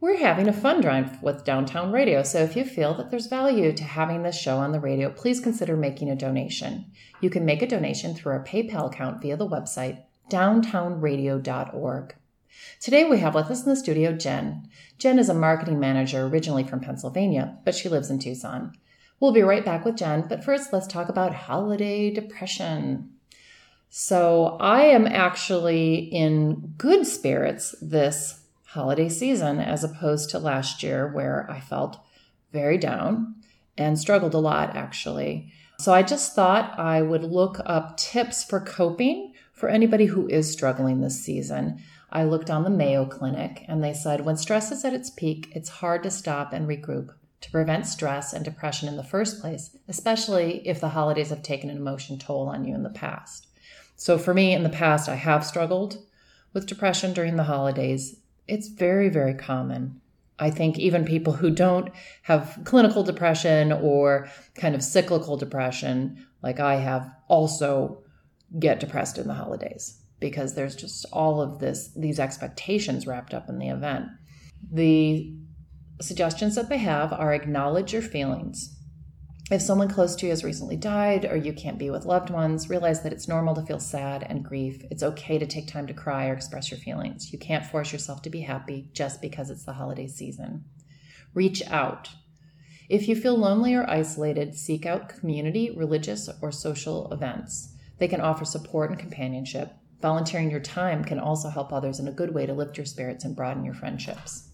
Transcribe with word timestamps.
We're 0.00 0.18
having 0.18 0.46
a 0.46 0.52
fun 0.52 0.80
drive 0.80 1.20
with 1.24 1.44
Downtown 1.44 1.90
Radio, 1.90 2.22
so 2.22 2.38
if 2.38 2.54
you 2.54 2.64
feel 2.64 2.94
that 2.94 3.10
there's 3.10 3.26
value 3.26 3.72
to 3.72 3.82
having 3.82 4.22
this 4.22 4.38
show 4.38 4.58
on 4.58 4.70
the 4.70 4.78
radio, 4.78 5.10
please 5.10 5.40
consider 5.40 5.76
making 5.76 6.08
a 6.08 6.14
donation. 6.14 6.92
You 7.20 7.30
can 7.30 7.44
make 7.44 7.62
a 7.62 7.66
donation 7.66 8.14
through 8.14 8.30
our 8.30 8.44
PayPal 8.44 8.86
account 8.86 9.20
via 9.20 9.36
the 9.36 9.48
website 9.48 10.04
downtownradio.org. 10.30 12.14
Today 12.80 13.04
we 13.06 13.18
have 13.18 13.34
with 13.34 13.50
us 13.50 13.64
in 13.64 13.70
the 13.70 13.76
studio 13.76 14.12
Jenn. 14.12 14.68
Jenn 14.98 15.18
is 15.18 15.28
a 15.28 15.34
marketing 15.34 15.80
manager 15.80 16.26
originally 16.26 16.62
from 16.62 16.78
Pennsylvania, 16.78 17.58
but 17.64 17.74
she 17.74 17.88
lives 17.88 18.08
in 18.08 18.20
Tucson. 18.20 18.74
We'll 19.18 19.32
be 19.32 19.42
right 19.42 19.64
back 19.64 19.84
with 19.84 19.96
Jenn, 19.96 20.26
but 20.28 20.44
first 20.44 20.72
let's 20.72 20.86
talk 20.86 21.08
about 21.08 21.34
holiday 21.34 22.12
depression. 22.12 23.14
So, 23.90 24.58
I 24.60 24.82
am 24.82 25.08
actually 25.08 25.94
in 25.96 26.74
good 26.76 27.04
spirits 27.04 27.74
this 27.80 28.44
holiday 28.68 29.08
season 29.08 29.58
as 29.58 29.82
opposed 29.82 30.28
to 30.30 30.38
last 30.38 30.82
year 30.82 31.10
where 31.10 31.50
I 31.50 31.58
felt 31.58 31.98
very 32.52 32.76
down 32.76 33.34
and 33.76 33.98
struggled 33.98 34.34
a 34.34 34.38
lot 34.38 34.76
actually. 34.76 35.52
So, 35.80 35.94
I 35.94 36.02
just 36.02 36.34
thought 36.34 36.76
I 36.78 37.02
would 37.02 37.22
look 37.22 37.60
up 37.64 37.96
tips 37.96 38.42
for 38.42 38.58
coping 38.60 39.32
for 39.52 39.68
anybody 39.68 40.06
who 40.06 40.26
is 40.28 40.52
struggling 40.52 41.00
this 41.00 41.22
season. 41.22 41.80
I 42.10 42.24
looked 42.24 42.50
on 42.50 42.64
the 42.64 42.70
Mayo 42.70 43.06
Clinic 43.06 43.64
and 43.68 43.82
they 43.82 43.92
said 43.92 44.24
when 44.24 44.36
stress 44.36 44.72
is 44.72 44.84
at 44.84 44.92
its 44.92 45.10
peak, 45.10 45.52
it's 45.52 45.68
hard 45.68 46.02
to 46.02 46.10
stop 46.10 46.52
and 46.52 46.66
regroup 46.66 47.10
to 47.40 47.50
prevent 47.50 47.86
stress 47.86 48.32
and 48.32 48.44
depression 48.44 48.88
in 48.88 48.96
the 48.96 49.04
first 49.04 49.40
place, 49.40 49.76
especially 49.86 50.66
if 50.66 50.80
the 50.80 50.88
holidays 50.88 51.30
have 51.30 51.42
taken 51.42 51.70
an 51.70 51.76
emotion 51.76 52.18
toll 52.18 52.48
on 52.48 52.64
you 52.64 52.74
in 52.74 52.82
the 52.82 52.90
past. 52.90 53.46
So 53.94 54.18
for 54.18 54.34
me 54.34 54.52
in 54.52 54.62
the 54.62 54.68
past, 54.68 55.08
I 55.08 55.14
have 55.14 55.46
struggled 55.46 55.98
with 56.52 56.66
depression 56.66 57.12
during 57.12 57.36
the 57.36 57.44
holidays. 57.44 58.17
It's 58.48 58.68
very, 58.68 59.08
very 59.08 59.34
common. 59.34 60.00
I 60.38 60.50
think 60.50 60.78
even 60.78 61.04
people 61.04 61.34
who 61.34 61.50
don't 61.50 61.90
have 62.22 62.58
clinical 62.64 63.02
depression 63.02 63.72
or 63.72 64.28
kind 64.54 64.74
of 64.74 64.82
cyclical 64.82 65.36
depression, 65.36 66.26
like 66.42 66.60
I 66.60 66.76
have, 66.76 67.10
also 67.28 68.02
get 68.58 68.80
depressed 68.80 69.18
in 69.18 69.26
the 69.28 69.34
holidays 69.34 70.00
because 70.20 70.54
there's 70.54 70.74
just 70.74 71.04
all 71.12 71.40
of 71.40 71.58
this 71.58 71.92
these 71.94 72.18
expectations 72.18 73.06
wrapped 73.06 73.34
up 73.34 73.48
in 73.48 73.58
the 73.58 73.68
event. 73.68 74.06
The 74.72 75.34
suggestions 76.00 76.54
that 76.54 76.68
they 76.68 76.78
have 76.78 77.12
are 77.12 77.34
acknowledge 77.34 77.92
your 77.92 78.02
feelings 78.02 78.77
if 79.50 79.62
someone 79.62 79.88
close 79.88 80.14
to 80.16 80.26
you 80.26 80.30
has 80.30 80.44
recently 80.44 80.76
died 80.76 81.24
or 81.24 81.36
you 81.36 81.54
can't 81.54 81.78
be 81.78 81.88
with 81.88 82.04
loved 82.04 82.28
ones, 82.28 82.68
realize 82.68 83.02
that 83.02 83.12
it's 83.14 83.28
normal 83.28 83.54
to 83.54 83.62
feel 83.62 83.80
sad 83.80 84.26
and 84.28 84.44
grief. 84.44 84.84
It's 84.90 85.02
okay 85.02 85.38
to 85.38 85.46
take 85.46 85.68
time 85.68 85.86
to 85.86 85.94
cry 85.94 86.28
or 86.28 86.34
express 86.34 86.70
your 86.70 86.78
feelings. 86.78 87.32
You 87.32 87.38
can't 87.38 87.64
force 87.64 87.90
yourself 87.90 88.20
to 88.22 88.30
be 88.30 88.42
happy 88.42 88.90
just 88.92 89.22
because 89.22 89.48
it's 89.48 89.64
the 89.64 89.72
holiday 89.72 90.06
season. 90.06 90.64
Reach 91.32 91.62
out. 91.66 92.10
If 92.90 93.08
you 93.08 93.16
feel 93.16 93.38
lonely 93.38 93.74
or 93.74 93.88
isolated, 93.88 94.54
seek 94.54 94.84
out 94.84 95.08
community, 95.08 95.74
religious, 95.74 96.28
or 96.42 96.52
social 96.52 97.10
events. 97.10 97.74
They 97.98 98.08
can 98.08 98.20
offer 98.20 98.44
support 98.44 98.90
and 98.90 98.98
companionship. 98.98 99.72
Volunteering 100.00 100.50
your 100.50 100.60
time 100.60 101.04
can 101.04 101.18
also 101.18 101.48
help 101.48 101.72
others 101.72 101.98
in 102.00 102.08
a 102.08 102.12
good 102.12 102.34
way 102.34 102.44
to 102.44 102.54
lift 102.54 102.76
your 102.76 102.86
spirits 102.86 103.24
and 103.24 103.34
broaden 103.34 103.64
your 103.64 103.74
friendships. 103.74 104.47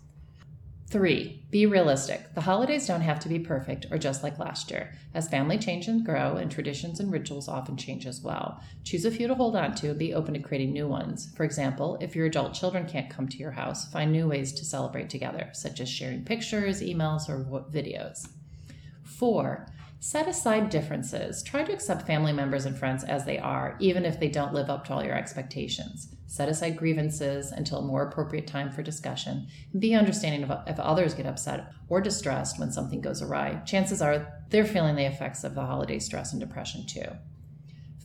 Three, 0.87 1.43
be 1.51 1.67
realistic. 1.67 2.35
The 2.35 2.43
holidays 2.43 2.87
don't 2.87 3.01
have 3.01 3.19
to 3.21 3.29
be 3.29 3.39
perfect 3.39 3.87
or 3.91 3.99
just 3.99 4.23
like 4.23 4.39
last 4.39 4.71
year, 4.71 4.93
as 5.13 5.29
family 5.29 5.59
change 5.59 5.89
and 5.89 6.05
grow, 6.05 6.37
and 6.37 6.51
traditions 6.51 7.01
and 7.01 7.11
rituals 7.11 7.49
often 7.49 7.77
change 7.77 8.07
as 8.07 8.21
well. 8.21 8.61
Choose 8.85 9.05
a 9.05 9.11
few 9.11 9.27
to 9.27 9.35
hold 9.35 9.57
on 9.57 9.75
to 9.77 9.91
and 9.91 9.99
be 9.99 10.15
open 10.15 10.35
to 10.35 10.41
creating 10.41 10.73
new 10.73 10.87
ones. 10.87 11.33
For 11.37 11.43
example, 11.45 11.99
if 12.01 12.15
your 12.15 12.27
adult 12.27 12.55
children 12.55 12.87
can't 12.87 13.11
come 13.11 13.27
to 13.29 13.39
your 13.39 13.51
house, 13.51 13.91
find 13.91 14.13
new 14.13 14.29
ways 14.29 14.53
to 14.53 14.65
celebrate 14.65 15.11
together, 15.11 15.49
such 15.53 15.81
as 15.81 15.89
sharing 15.89 16.23
pictures, 16.23 16.81
emails, 16.81 17.29
or 17.29 17.45
videos. 17.73 18.29
Four, 19.03 19.67
set 20.01 20.29
aside 20.29 20.71
differences. 20.71 21.43
Try 21.43 21.65
to 21.65 21.73
accept 21.73 22.07
family 22.07 22.33
members 22.33 22.67
and 22.67 22.77
friends 22.77 23.05
as 23.05 23.25
they 23.25 23.39
are, 23.39 23.77
even 23.81 24.05
if 24.05 24.21
they 24.21 24.29
don't 24.29 24.55
live 24.55 24.71
up 24.71 24.85
to 24.87 24.95
all 24.95 25.05
your 25.05 25.17
expectations 25.17 26.15
set 26.35 26.49
aside 26.49 26.77
grievances 26.77 27.53
until 27.53 27.79
a 27.79 27.87
more 27.87 28.03
appropriate 28.03 28.45
time 28.45 28.69
for 28.69 28.83
discussion, 28.83 29.47
be 29.79 29.95
understanding 29.95 30.43
of 30.43 30.67
if 30.67 30.81
others 30.81 31.15
get 31.15 31.27
upset 31.27 31.71
or 31.89 32.01
distressed 32.01 32.59
when 32.59 32.73
something 32.73 33.01
goes 33.01 33.23
awry. 33.23 33.63
Chances 33.65 34.03
are 34.03 34.43
they're 34.51 34.65
feeling 34.65 34.97
the 34.97 35.05
effects 35.05 35.45
of 35.45 35.55
the 35.55 35.65
holiday 35.65 36.01
stress 36.01 36.33
and 36.33 36.41
depression 36.41 36.85
too. 36.87 37.07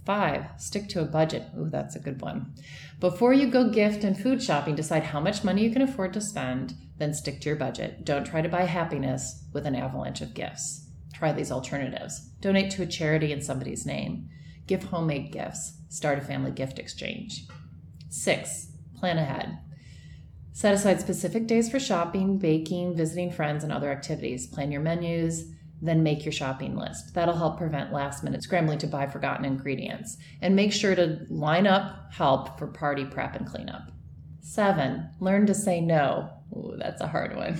Five, 0.05 0.45
stick 0.57 0.89
to 0.89 1.01
a 1.01 1.05
budget. 1.05 1.47
Ooh, 1.57 1.69
that's 1.69 1.95
a 1.95 1.99
good 1.99 2.21
one. 2.21 2.53
Before 2.99 3.33
you 3.33 3.47
go 3.47 3.71
gift 3.71 4.03
and 4.03 4.15
food 4.15 4.43
shopping, 4.43 4.75
decide 4.75 5.05
how 5.05 5.19
much 5.19 5.43
money 5.43 5.63
you 5.63 5.71
can 5.71 5.81
afford 5.81 6.13
to 6.13 6.21
spend, 6.21 6.75
then 6.97 7.15
stick 7.15 7.41
to 7.41 7.49
your 7.49 7.55
budget. 7.55 8.05
Don't 8.05 8.25
try 8.25 8.43
to 8.43 8.49
buy 8.49 8.65
happiness 8.65 9.43
with 9.53 9.65
an 9.65 9.75
avalanche 9.75 10.21
of 10.21 10.35
gifts. 10.35 10.88
Try 11.13 11.31
these 11.31 11.51
alternatives. 11.51 12.29
Donate 12.39 12.71
to 12.71 12.83
a 12.83 12.87
charity 12.87 13.31
in 13.31 13.41
somebody's 13.41 13.85
name. 13.85 14.29
Give 14.67 14.83
homemade 14.83 15.31
gifts. 15.31 15.81
Start 15.89 16.19
a 16.19 16.21
family 16.21 16.51
gift 16.51 16.79
exchange. 16.79 17.47
Six, 18.09 18.71
plan 18.95 19.17
ahead. 19.17 19.59
Set 20.51 20.73
aside 20.73 20.99
specific 20.99 21.47
days 21.47 21.69
for 21.69 21.79
shopping, 21.79 22.37
baking, 22.37 22.95
visiting 22.95 23.31
friends, 23.31 23.63
and 23.63 23.71
other 23.71 23.91
activities. 23.91 24.47
Plan 24.47 24.71
your 24.71 24.81
menus, 24.81 25.45
then 25.81 26.03
make 26.03 26.25
your 26.25 26.31
shopping 26.31 26.75
list. 26.75 27.13
That'll 27.13 27.37
help 27.37 27.57
prevent 27.57 27.93
last 27.93 28.23
minute 28.23 28.43
scrambling 28.43 28.79
to 28.79 28.87
buy 28.87 29.07
forgotten 29.07 29.45
ingredients. 29.45 30.17
And 30.41 30.55
make 30.55 30.73
sure 30.73 30.95
to 30.95 31.25
line 31.29 31.65
up 31.65 32.11
help 32.11 32.59
for 32.59 32.67
party 32.67 33.05
prep 33.05 33.35
and 33.35 33.47
cleanup. 33.47 33.91
Seven, 34.41 35.09
learn 35.19 35.45
to 35.45 35.53
say 35.53 35.79
no. 35.79 36.29
Ooh, 36.53 36.75
that's 36.77 37.01
a 37.01 37.07
hard 37.07 37.35
one. 37.35 37.59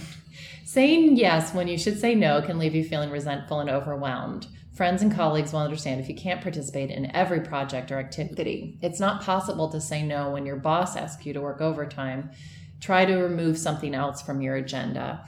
Saying 0.66 1.18
yes 1.18 1.54
when 1.54 1.68
you 1.68 1.78
should 1.78 2.00
say 2.00 2.16
no 2.16 2.42
can 2.42 2.58
leave 2.58 2.76
you 2.76 2.84
feeling 2.84 3.10
resentful 3.10 3.60
and 3.60 3.70
overwhelmed. 3.70 4.48
Friends 4.74 5.02
and 5.02 5.14
colleagues 5.14 5.52
will 5.52 5.60
understand 5.60 6.00
if 6.00 6.08
you 6.08 6.16
can't 6.16 6.42
participate 6.42 6.90
in 6.90 7.14
every 7.14 7.42
project 7.42 7.92
or 7.92 8.00
activity. 8.00 8.78
It's 8.82 9.00
not 9.00 9.22
possible 9.22 9.70
to 9.72 9.82
say 9.82 10.04
no 10.04 10.32
when 10.32 10.46
your 10.46 10.56
boss 10.56 10.96
asks 10.96 11.26
you 11.26 11.34
to 11.34 11.42
work 11.42 11.60
overtime. 11.60 12.32
Try 12.80 13.04
to 13.04 13.18
remove 13.18 13.58
something 13.58 13.94
else 13.94 14.22
from 14.22 14.42
your 14.42 14.56
agenda 14.56 15.28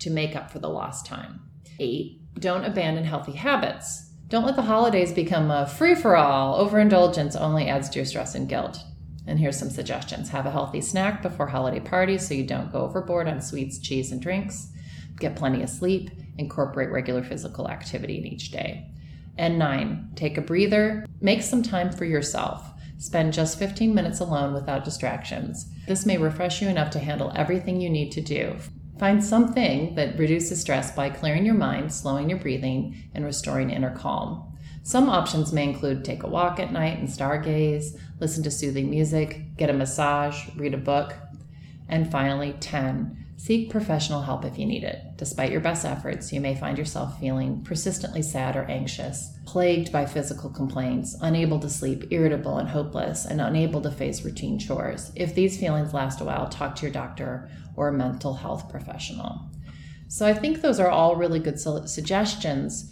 to 0.00 0.10
make 0.10 0.34
up 0.34 0.50
for 0.50 0.58
the 0.58 0.68
lost 0.68 1.06
time. 1.06 1.40
Eight, 1.78 2.20
don't 2.40 2.64
abandon 2.64 3.04
healthy 3.04 3.32
habits. 3.32 4.10
Don't 4.28 4.44
let 4.44 4.56
the 4.56 4.62
holidays 4.62 5.12
become 5.12 5.50
a 5.50 5.66
free 5.66 5.94
for 5.94 6.16
all. 6.16 6.56
Overindulgence 6.56 7.36
only 7.36 7.68
adds 7.68 7.88
to 7.90 7.98
your 8.00 8.04
stress 8.04 8.34
and 8.34 8.48
guilt. 8.48 8.78
And 9.28 9.38
here's 9.38 9.58
some 9.58 9.70
suggestions 9.70 10.30
have 10.30 10.46
a 10.46 10.50
healthy 10.50 10.80
snack 10.80 11.22
before 11.22 11.46
holiday 11.46 11.80
parties 11.80 12.26
so 12.26 12.34
you 12.34 12.44
don't 12.44 12.72
go 12.72 12.80
overboard 12.80 13.28
on 13.28 13.40
sweets, 13.40 13.78
cheese, 13.78 14.10
and 14.10 14.20
drinks. 14.20 14.72
Get 15.20 15.36
plenty 15.36 15.62
of 15.62 15.68
sleep 15.68 16.10
incorporate 16.38 16.90
regular 16.90 17.22
physical 17.22 17.68
activity 17.68 18.16
in 18.16 18.26
each 18.26 18.50
day. 18.50 18.90
And 19.36 19.58
nine, 19.58 20.10
take 20.14 20.38
a 20.38 20.42
breather, 20.42 21.04
make 21.20 21.42
some 21.42 21.62
time 21.62 21.92
for 21.92 22.04
yourself. 22.04 22.72
Spend 22.98 23.32
just 23.32 23.58
15 23.58 23.94
minutes 23.94 24.20
alone 24.20 24.54
without 24.54 24.84
distractions. 24.84 25.70
This 25.86 26.06
may 26.06 26.18
refresh 26.18 26.62
you 26.62 26.68
enough 26.68 26.90
to 26.92 26.98
handle 26.98 27.32
everything 27.34 27.80
you 27.80 27.90
need 27.90 28.10
to 28.12 28.20
do. 28.20 28.56
Find 28.98 29.22
something 29.22 29.94
that 29.94 30.18
reduces 30.18 30.60
stress 30.60 30.90
by 30.90 31.10
clearing 31.10 31.44
your 31.44 31.54
mind, 31.54 31.92
slowing 31.92 32.28
your 32.28 32.40
breathing, 32.40 33.10
and 33.14 33.24
restoring 33.24 33.70
inner 33.70 33.94
calm. 33.94 34.47
Some 34.88 35.10
options 35.10 35.52
may 35.52 35.64
include 35.64 36.02
take 36.02 36.22
a 36.22 36.28
walk 36.28 36.58
at 36.58 36.72
night 36.72 36.98
and 36.98 37.06
stargaze, 37.06 37.94
listen 38.20 38.42
to 38.44 38.50
soothing 38.50 38.88
music, 38.88 39.54
get 39.58 39.68
a 39.68 39.74
massage, 39.74 40.48
read 40.56 40.72
a 40.72 40.78
book. 40.78 41.12
And 41.90 42.10
finally, 42.10 42.54
10, 42.58 43.26
Seek 43.36 43.68
professional 43.68 44.22
help 44.22 44.46
if 44.46 44.58
you 44.58 44.64
need 44.64 44.84
it. 44.84 45.00
Despite 45.18 45.52
your 45.52 45.60
best 45.60 45.84
efforts, 45.84 46.32
you 46.32 46.40
may 46.40 46.54
find 46.54 46.78
yourself 46.78 47.20
feeling 47.20 47.62
persistently 47.62 48.22
sad 48.22 48.56
or 48.56 48.64
anxious, 48.64 49.36
plagued 49.44 49.92
by 49.92 50.06
physical 50.06 50.48
complaints, 50.48 51.14
unable 51.20 51.60
to 51.60 51.68
sleep, 51.68 52.06
irritable 52.10 52.56
and 52.56 52.70
hopeless, 52.70 53.26
and 53.26 53.42
unable 53.42 53.82
to 53.82 53.90
face 53.90 54.24
routine 54.24 54.58
chores. 54.58 55.12
If 55.14 55.34
these 55.34 55.60
feelings 55.60 55.92
last 55.92 56.22
a 56.22 56.24
while, 56.24 56.48
talk 56.48 56.74
to 56.76 56.82
your 56.82 56.92
doctor 56.92 57.50
or 57.76 57.88
a 57.88 57.92
mental 57.92 58.32
health 58.32 58.70
professional. 58.70 59.50
So 60.08 60.26
I 60.26 60.32
think 60.32 60.62
those 60.62 60.80
are 60.80 60.88
all 60.88 61.14
really 61.14 61.40
good 61.40 61.60
suggestions. 61.60 62.90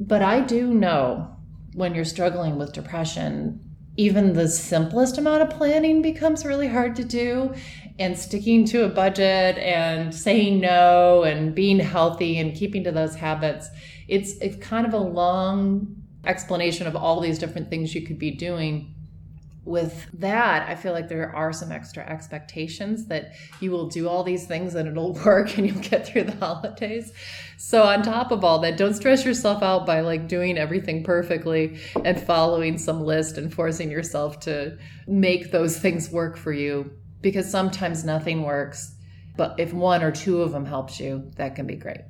But 0.00 0.22
I 0.22 0.40
do 0.40 0.72
know 0.72 1.36
when 1.74 1.94
you're 1.94 2.06
struggling 2.06 2.56
with 2.56 2.72
depression, 2.72 3.60
even 3.98 4.32
the 4.32 4.48
simplest 4.48 5.18
amount 5.18 5.42
of 5.42 5.50
planning 5.50 6.00
becomes 6.00 6.46
really 6.46 6.68
hard 6.68 6.96
to 6.96 7.04
do 7.04 7.54
and 7.98 8.16
sticking 8.16 8.64
to 8.64 8.84
a 8.84 8.88
budget 8.88 9.58
and 9.58 10.14
saying 10.14 10.60
no 10.60 11.24
and 11.24 11.54
being 11.54 11.78
healthy 11.78 12.38
and 12.38 12.56
keeping 12.56 12.82
to 12.84 12.92
those 12.92 13.14
habits. 13.14 13.68
It's, 14.08 14.38
it's 14.38 14.56
kind 14.56 14.86
of 14.86 14.94
a 14.94 14.98
long 14.98 15.96
explanation 16.24 16.86
of 16.86 16.96
all 16.96 17.20
these 17.20 17.38
different 17.38 17.68
things 17.68 17.94
you 17.94 18.00
could 18.00 18.18
be 18.18 18.30
doing 18.30 18.94
with 19.64 20.08
that, 20.14 20.68
I 20.68 20.74
feel 20.74 20.92
like 20.92 21.08
there 21.08 21.34
are 21.34 21.52
some 21.52 21.70
extra 21.70 22.02
expectations 22.04 23.06
that 23.06 23.32
you 23.60 23.70
will 23.70 23.88
do 23.88 24.08
all 24.08 24.24
these 24.24 24.46
things 24.46 24.74
and 24.74 24.88
it'll 24.88 25.12
work 25.24 25.58
and 25.58 25.66
you'll 25.66 25.82
get 25.82 26.06
through 26.06 26.24
the 26.24 26.36
holidays. 26.36 27.12
So, 27.58 27.82
on 27.82 28.02
top 28.02 28.32
of 28.32 28.42
all 28.42 28.58
that, 28.60 28.78
don't 28.78 28.94
stress 28.94 29.24
yourself 29.24 29.62
out 29.62 29.84
by 29.84 30.00
like 30.00 30.28
doing 30.28 30.56
everything 30.56 31.04
perfectly 31.04 31.78
and 32.04 32.20
following 32.20 32.78
some 32.78 33.04
list 33.04 33.36
and 33.36 33.52
forcing 33.52 33.90
yourself 33.90 34.40
to 34.40 34.78
make 35.06 35.50
those 35.50 35.78
things 35.78 36.10
work 36.10 36.36
for 36.36 36.52
you 36.52 36.90
because 37.20 37.50
sometimes 37.50 38.04
nothing 38.04 38.42
works. 38.42 38.94
But 39.36 39.60
if 39.60 39.72
one 39.72 40.02
or 40.02 40.10
two 40.10 40.42
of 40.42 40.52
them 40.52 40.64
helps 40.64 40.98
you, 40.98 41.30
that 41.36 41.54
can 41.54 41.66
be 41.66 41.76
great. 41.76 42.00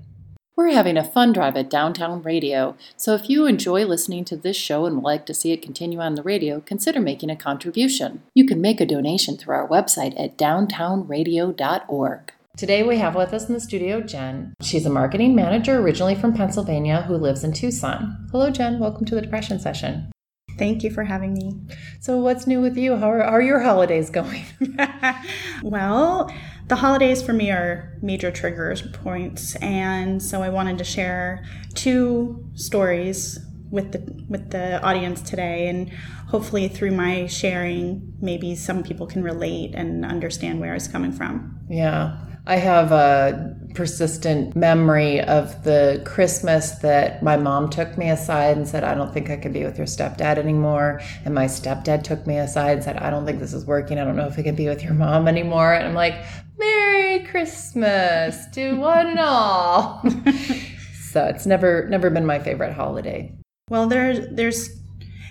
We're 0.56 0.72
having 0.72 0.96
a 0.96 1.04
fun 1.04 1.32
drive 1.32 1.56
at 1.56 1.70
Downtown 1.70 2.22
Radio, 2.22 2.76
so 2.96 3.14
if 3.14 3.30
you 3.30 3.46
enjoy 3.46 3.86
listening 3.86 4.24
to 4.26 4.36
this 4.36 4.56
show 4.56 4.84
and 4.84 4.96
would 4.96 5.04
like 5.04 5.24
to 5.26 5.34
see 5.34 5.52
it 5.52 5.62
continue 5.62 6.00
on 6.00 6.16
the 6.16 6.22
radio, 6.22 6.60
consider 6.60 7.00
making 7.00 7.30
a 7.30 7.36
contribution. 7.36 8.22
You 8.34 8.46
can 8.46 8.60
make 8.60 8.80
a 8.80 8.86
donation 8.86 9.36
through 9.36 9.54
our 9.54 9.68
website 9.68 10.20
at 10.20 10.36
downtownradio.org. 10.36 12.32
Today 12.56 12.82
we 12.82 12.98
have 12.98 13.14
with 13.14 13.32
us 13.32 13.48
in 13.48 13.54
the 13.54 13.60
studio 13.60 14.02
Jenn. 14.02 14.52
She's 14.60 14.84
a 14.84 14.90
marketing 14.90 15.34
manager 15.34 15.78
originally 15.78 16.14
from 16.14 16.34
Pennsylvania 16.34 17.02
who 17.02 17.14
lives 17.14 17.42
in 17.42 17.52
Tucson. 17.52 18.28
Hello, 18.30 18.50
Jenn. 18.50 18.78
Welcome 18.78 19.06
to 19.06 19.14
the 19.14 19.22
Depression 19.22 19.60
Session. 19.60 20.10
Thank 20.58 20.82
you 20.82 20.90
for 20.90 21.04
having 21.04 21.34
me. 21.34 21.54
So, 22.00 22.18
what's 22.18 22.46
new 22.46 22.60
with 22.60 22.76
you? 22.76 22.96
How 22.96 23.10
are, 23.10 23.22
are 23.22 23.42
your 23.42 23.60
holidays 23.60 24.10
going? 24.10 24.44
well, 25.62 26.32
the 26.68 26.76
holidays 26.76 27.22
for 27.22 27.32
me 27.32 27.50
are 27.50 27.98
major 28.02 28.30
triggers 28.30 28.82
points, 28.82 29.56
and 29.56 30.22
so 30.22 30.42
I 30.42 30.48
wanted 30.48 30.78
to 30.78 30.84
share 30.84 31.44
two 31.74 32.48
stories 32.54 33.38
with 33.70 33.92
the 33.92 34.24
with 34.28 34.50
the 34.50 34.82
audience 34.82 35.22
today, 35.22 35.68
and 35.68 35.90
hopefully 36.28 36.68
through 36.68 36.92
my 36.92 37.26
sharing, 37.26 38.12
maybe 38.20 38.54
some 38.54 38.82
people 38.82 39.06
can 39.06 39.22
relate 39.22 39.74
and 39.74 40.04
understand 40.04 40.60
where 40.60 40.70
I 40.70 40.74
was 40.74 40.88
coming 40.88 41.12
from. 41.12 41.58
Yeah, 41.68 42.29
I 42.46 42.56
have 42.56 42.92
a 42.92 43.56
persistent 43.74 44.56
memory 44.56 45.20
of 45.20 45.62
the 45.64 46.02
Christmas 46.04 46.72
that 46.78 47.22
my 47.22 47.36
mom 47.36 47.70
took 47.70 47.96
me 47.96 48.10
aside 48.10 48.56
and 48.56 48.66
said, 48.66 48.82
I 48.82 48.94
don't 48.94 49.12
think 49.12 49.30
I 49.30 49.36
can 49.36 49.52
be 49.52 49.64
with 49.64 49.78
your 49.78 49.86
stepdad 49.86 50.38
anymore. 50.38 51.00
And 51.24 51.34
my 51.34 51.44
stepdad 51.44 52.02
took 52.02 52.26
me 52.26 52.38
aside 52.38 52.72
and 52.72 52.84
said, 52.84 52.96
I 52.96 53.10
don't 53.10 53.26
think 53.26 53.38
this 53.38 53.52
is 53.52 53.66
working. 53.66 53.98
I 53.98 54.04
don't 54.04 54.16
know 54.16 54.26
if 54.26 54.38
I 54.38 54.42
can 54.42 54.54
be 54.56 54.68
with 54.68 54.82
your 54.82 54.94
mom 54.94 55.28
anymore. 55.28 55.74
And 55.74 55.86
I'm 55.86 55.94
like, 55.94 56.24
Merry 56.58 57.24
Christmas 57.24 58.46
to 58.52 58.74
one 58.74 59.06
and 59.06 59.20
all. 59.20 60.02
so 61.10 61.24
it's 61.24 61.46
never 61.46 61.88
never 61.88 62.10
been 62.10 62.26
my 62.26 62.38
favorite 62.38 62.72
holiday. 62.72 63.32
Well, 63.70 63.86
there's 63.86 64.28
there's 64.30 64.79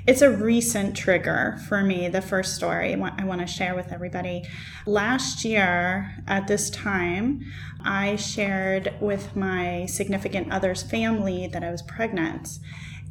it's 0.07 0.21
a 0.21 0.31
recent 0.31 0.95
trigger 0.95 1.59
for 1.67 1.83
me, 1.83 2.07
the 2.07 2.21
first 2.21 2.55
story 2.55 2.93
I 2.93 3.25
want 3.25 3.41
to 3.41 3.47
share 3.47 3.75
with 3.75 3.91
everybody. 3.91 4.43
Last 4.85 5.45
year 5.45 6.23
at 6.27 6.47
this 6.47 6.69
time, 6.69 7.41
I 7.83 8.15
shared 8.15 8.93
with 8.99 9.35
my 9.35 9.85
significant 9.85 10.51
other's 10.51 10.83
family 10.83 11.47
that 11.47 11.63
I 11.63 11.71
was 11.71 11.81
pregnant. 11.81 12.59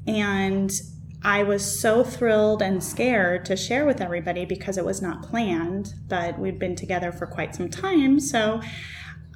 And 0.06 0.72
I 1.22 1.42
was 1.42 1.80
so 1.80 2.04
thrilled 2.04 2.62
and 2.62 2.82
scared 2.82 3.44
to 3.46 3.56
share 3.56 3.84
with 3.84 4.00
everybody 4.00 4.44
because 4.44 4.78
it 4.78 4.84
was 4.84 5.02
not 5.02 5.22
planned, 5.22 5.94
but 6.08 6.38
we'd 6.38 6.58
been 6.58 6.76
together 6.76 7.10
for 7.10 7.26
quite 7.26 7.54
some 7.54 7.68
time. 7.68 8.20
So 8.20 8.60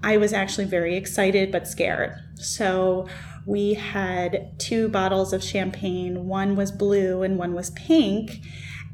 I 0.02 0.16
was 0.16 0.32
actually 0.32 0.66
very 0.66 0.96
excited 0.96 1.50
but 1.50 1.66
scared. 1.66 2.14
So 2.34 3.08
we 3.47 3.75
had 3.75 4.59
two 4.59 4.89
bottles 4.89 5.33
of 5.33 5.43
champagne. 5.43 6.27
One 6.27 6.56
was 6.56 6.71
blue 6.71 7.23
and 7.23 7.39
one 7.39 7.55
was 7.55 7.71
pink. 7.71 8.41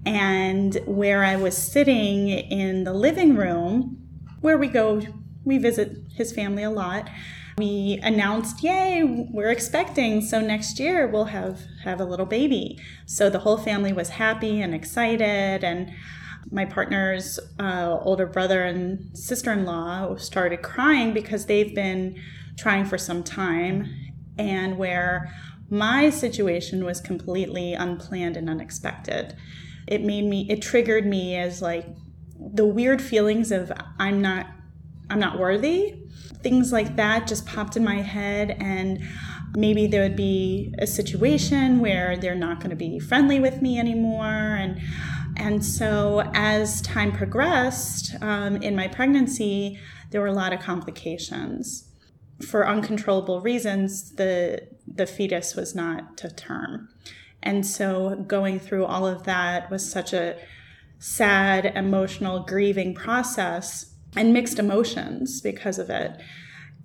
And 0.06 0.78
where 0.86 1.24
I 1.24 1.36
was 1.36 1.56
sitting 1.56 2.28
in 2.28 2.84
the 2.84 2.94
living 2.94 3.36
room, 3.36 3.98
where 4.40 4.56
we 4.56 4.68
go, 4.68 5.02
we 5.44 5.58
visit 5.58 5.96
his 6.14 6.32
family 6.32 6.62
a 6.62 6.70
lot. 6.70 7.10
We 7.58 7.98
announced, 8.04 8.62
"Yay, 8.62 9.02
we're 9.02 9.50
expecting, 9.50 10.20
so 10.20 10.40
next 10.40 10.78
year 10.78 11.08
we'll 11.08 11.26
have 11.26 11.62
have 11.82 12.00
a 12.00 12.04
little 12.04 12.24
baby." 12.24 12.78
So 13.04 13.28
the 13.28 13.40
whole 13.40 13.58
family 13.58 13.92
was 13.92 14.10
happy 14.10 14.60
and 14.60 14.72
excited, 14.72 15.64
and 15.64 15.90
my 16.52 16.64
partner's 16.64 17.40
uh, 17.58 17.98
older 18.00 18.26
brother 18.26 18.62
and 18.62 19.10
sister-in-law 19.18 20.16
started 20.16 20.62
crying 20.62 21.12
because 21.12 21.46
they've 21.46 21.74
been 21.74 22.16
trying 22.56 22.84
for 22.84 22.96
some 22.96 23.24
time 23.24 24.07
and 24.38 24.78
where 24.78 25.32
my 25.70 26.10
situation 26.10 26.84
was 26.84 27.00
completely 27.00 27.74
unplanned 27.74 28.36
and 28.36 28.48
unexpected. 28.48 29.36
It 29.86 30.02
made 30.02 30.24
me, 30.24 30.46
it 30.48 30.62
triggered 30.62 31.06
me 31.06 31.36
as 31.36 31.60
like 31.60 31.86
the 32.38 32.64
weird 32.64 33.02
feelings 33.02 33.50
of 33.50 33.72
I'm 33.98 34.22
not, 34.22 34.46
I'm 35.10 35.18
not 35.18 35.38
worthy. 35.38 35.94
Things 36.42 36.72
like 36.72 36.96
that 36.96 37.26
just 37.26 37.46
popped 37.46 37.76
in 37.76 37.84
my 37.84 38.00
head 38.02 38.56
and 38.60 39.02
maybe 39.56 39.86
there 39.86 40.02
would 40.02 40.16
be 40.16 40.74
a 40.78 40.86
situation 40.86 41.80
where 41.80 42.16
they're 42.16 42.34
not 42.34 42.58
going 42.58 42.70
to 42.70 42.76
be 42.76 42.98
friendly 42.98 43.40
with 43.40 43.62
me 43.62 43.78
anymore 43.78 44.26
and 44.26 44.80
and 45.36 45.64
so 45.64 46.22
as 46.34 46.82
time 46.82 47.12
progressed 47.12 48.14
um, 48.20 48.56
in 48.56 48.74
my 48.74 48.88
pregnancy 48.88 49.78
there 50.10 50.20
were 50.20 50.26
a 50.26 50.32
lot 50.32 50.52
of 50.52 50.60
complications 50.60 51.87
for 52.40 52.68
uncontrollable 52.68 53.40
reasons, 53.40 54.12
the 54.12 54.68
the 54.86 55.06
fetus 55.06 55.54
was 55.54 55.74
not 55.74 56.16
to 56.18 56.30
term. 56.30 56.88
And 57.42 57.64
so 57.66 58.16
going 58.26 58.58
through 58.58 58.84
all 58.84 59.06
of 59.06 59.24
that 59.24 59.70
was 59.70 59.88
such 59.88 60.12
a 60.12 60.36
sad, 60.98 61.66
emotional, 61.76 62.40
grieving 62.40 62.94
process 62.94 63.94
and 64.16 64.32
mixed 64.32 64.58
emotions 64.58 65.40
because 65.40 65.78
of 65.78 65.90
it. 65.90 66.20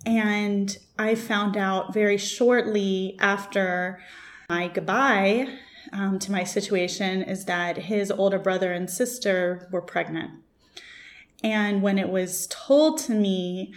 And 0.05 0.77
I 0.99 1.15
found 1.15 1.57
out 1.57 1.93
very 1.93 2.17
shortly 2.17 3.17
after 3.19 4.01
my 4.49 4.67
goodbye 4.67 5.47
um, 5.91 6.19
to 6.19 6.31
my 6.31 6.43
situation 6.43 7.23
is 7.23 7.45
that 7.45 7.77
his 7.77 8.11
older 8.11 8.39
brother 8.39 8.71
and 8.71 8.89
sister 8.89 9.67
were 9.71 9.81
pregnant. 9.81 10.31
And 11.43 11.81
when 11.81 11.97
it 11.97 12.09
was 12.09 12.47
told 12.49 12.99
to 12.99 13.13
me, 13.13 13.73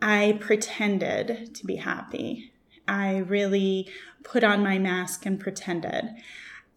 I 0.00 0.38
pretended 0.40 1.54
to 1.54 1.66
be 1.66 1.76
happy. 1.76 2.52
I 2.86 3.18
really 3.18 3.88
put 4.24 4.44
on 4.44 4.62
my 4.62 4.78
mask 4.78 5.26
and 5.26 5.40
pretended. 5.40 6.10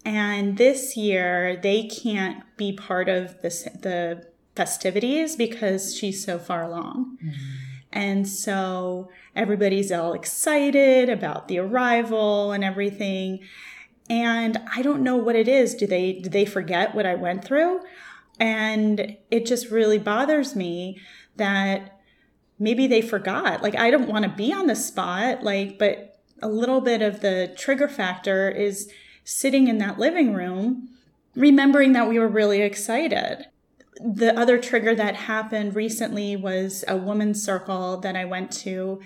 And 0.05 0.57
this 0.57 0.95
year, 0.95 1.59
they 1.61 1.83
can't 1.83 2.43
be 2.57 2.71
part 2.71 3.09
of 3.09 3.41
the, 3.41 3.49
the 3.81 4.27
festivities 4.55 5.35
because 5.35 5.95
she's 5.95 6.23
so 6.23 6.39
far 6.39 6.63
along. 6.63 7.17
Mm-hmm. 7.23 7.55
And 7.91 8.27
so 8.27 9.09
everybody's 9.35 9.91
all 9.91 10.13
excited 10.13 11.09
about 11.09 11.47
the 11.47 11.59
arrival 11.59 12.51
and 12.51 12.63
everything. 12.63 13.39
And 14.09 14.59
I 14.73 14.81
don't 14.81 15.03
know 15.03 15.17
what 15.17 15.35
it 15.35 15.47
is. 15.47 15.75
Do 15.75 15.85
they, 15.85 16.13
do 16.13 16.29
they 16.29 16.45
forget 16.45 16.95
what 16.95 17.05
I 17.05 17.15
went 17.15 17.43
through? 17.43 17.81
And 18.39 19.17
it 19.29 19.45
just 19.45 19.69
really 19.69 19.97
bothers 19.99 20.55
me 20.55 20.99
that 21.35 21.98
maybe 22.59 22.85
they 22.87 23.01
forgot. 23.01 23.63
Like, 23.63 23.75
I 23.75 23.89
don't 23.89 24.09
want 24.09 24.23
to 24.23 24.29
be 24.29 24.53
on 24.53 24.67
the 24.67 24.75
spot, 24.75 25.43
like, 25.43 25.79
but 25.79 26.19
a 26.41 26.47
little 26.47 26.81
bit 26.81 27.01
of 27.01 27.21
the 27.21 27.53
trigger 27.57 27.87
factor 27.87 28.49
is 28.49 28.91
sitting 29.23 29.67
in 29.67 29.77
that 29.79 29.99
living 29.99 30.33
room, 30.33 30.89
remembering 31.35 31.93
that 31.93 32.09
we 32.09 32.19
were 32.19 32.27
really 32.27 32.61
excited. 32.61 33.45
The 34.01 34.37
other 34.37 34.57
trigger 34.57 34.95
that 34.95 35.15
happened 35.15 35.75
recently 35.75 36.35
was 36.35 36.85
a 36.87 36.95
woman's 36.95 37.43
circle 37.43 37.97
that 37.97 38.15
I 38.15 38.25
went 38.25 38.51
to, 38.63 39.01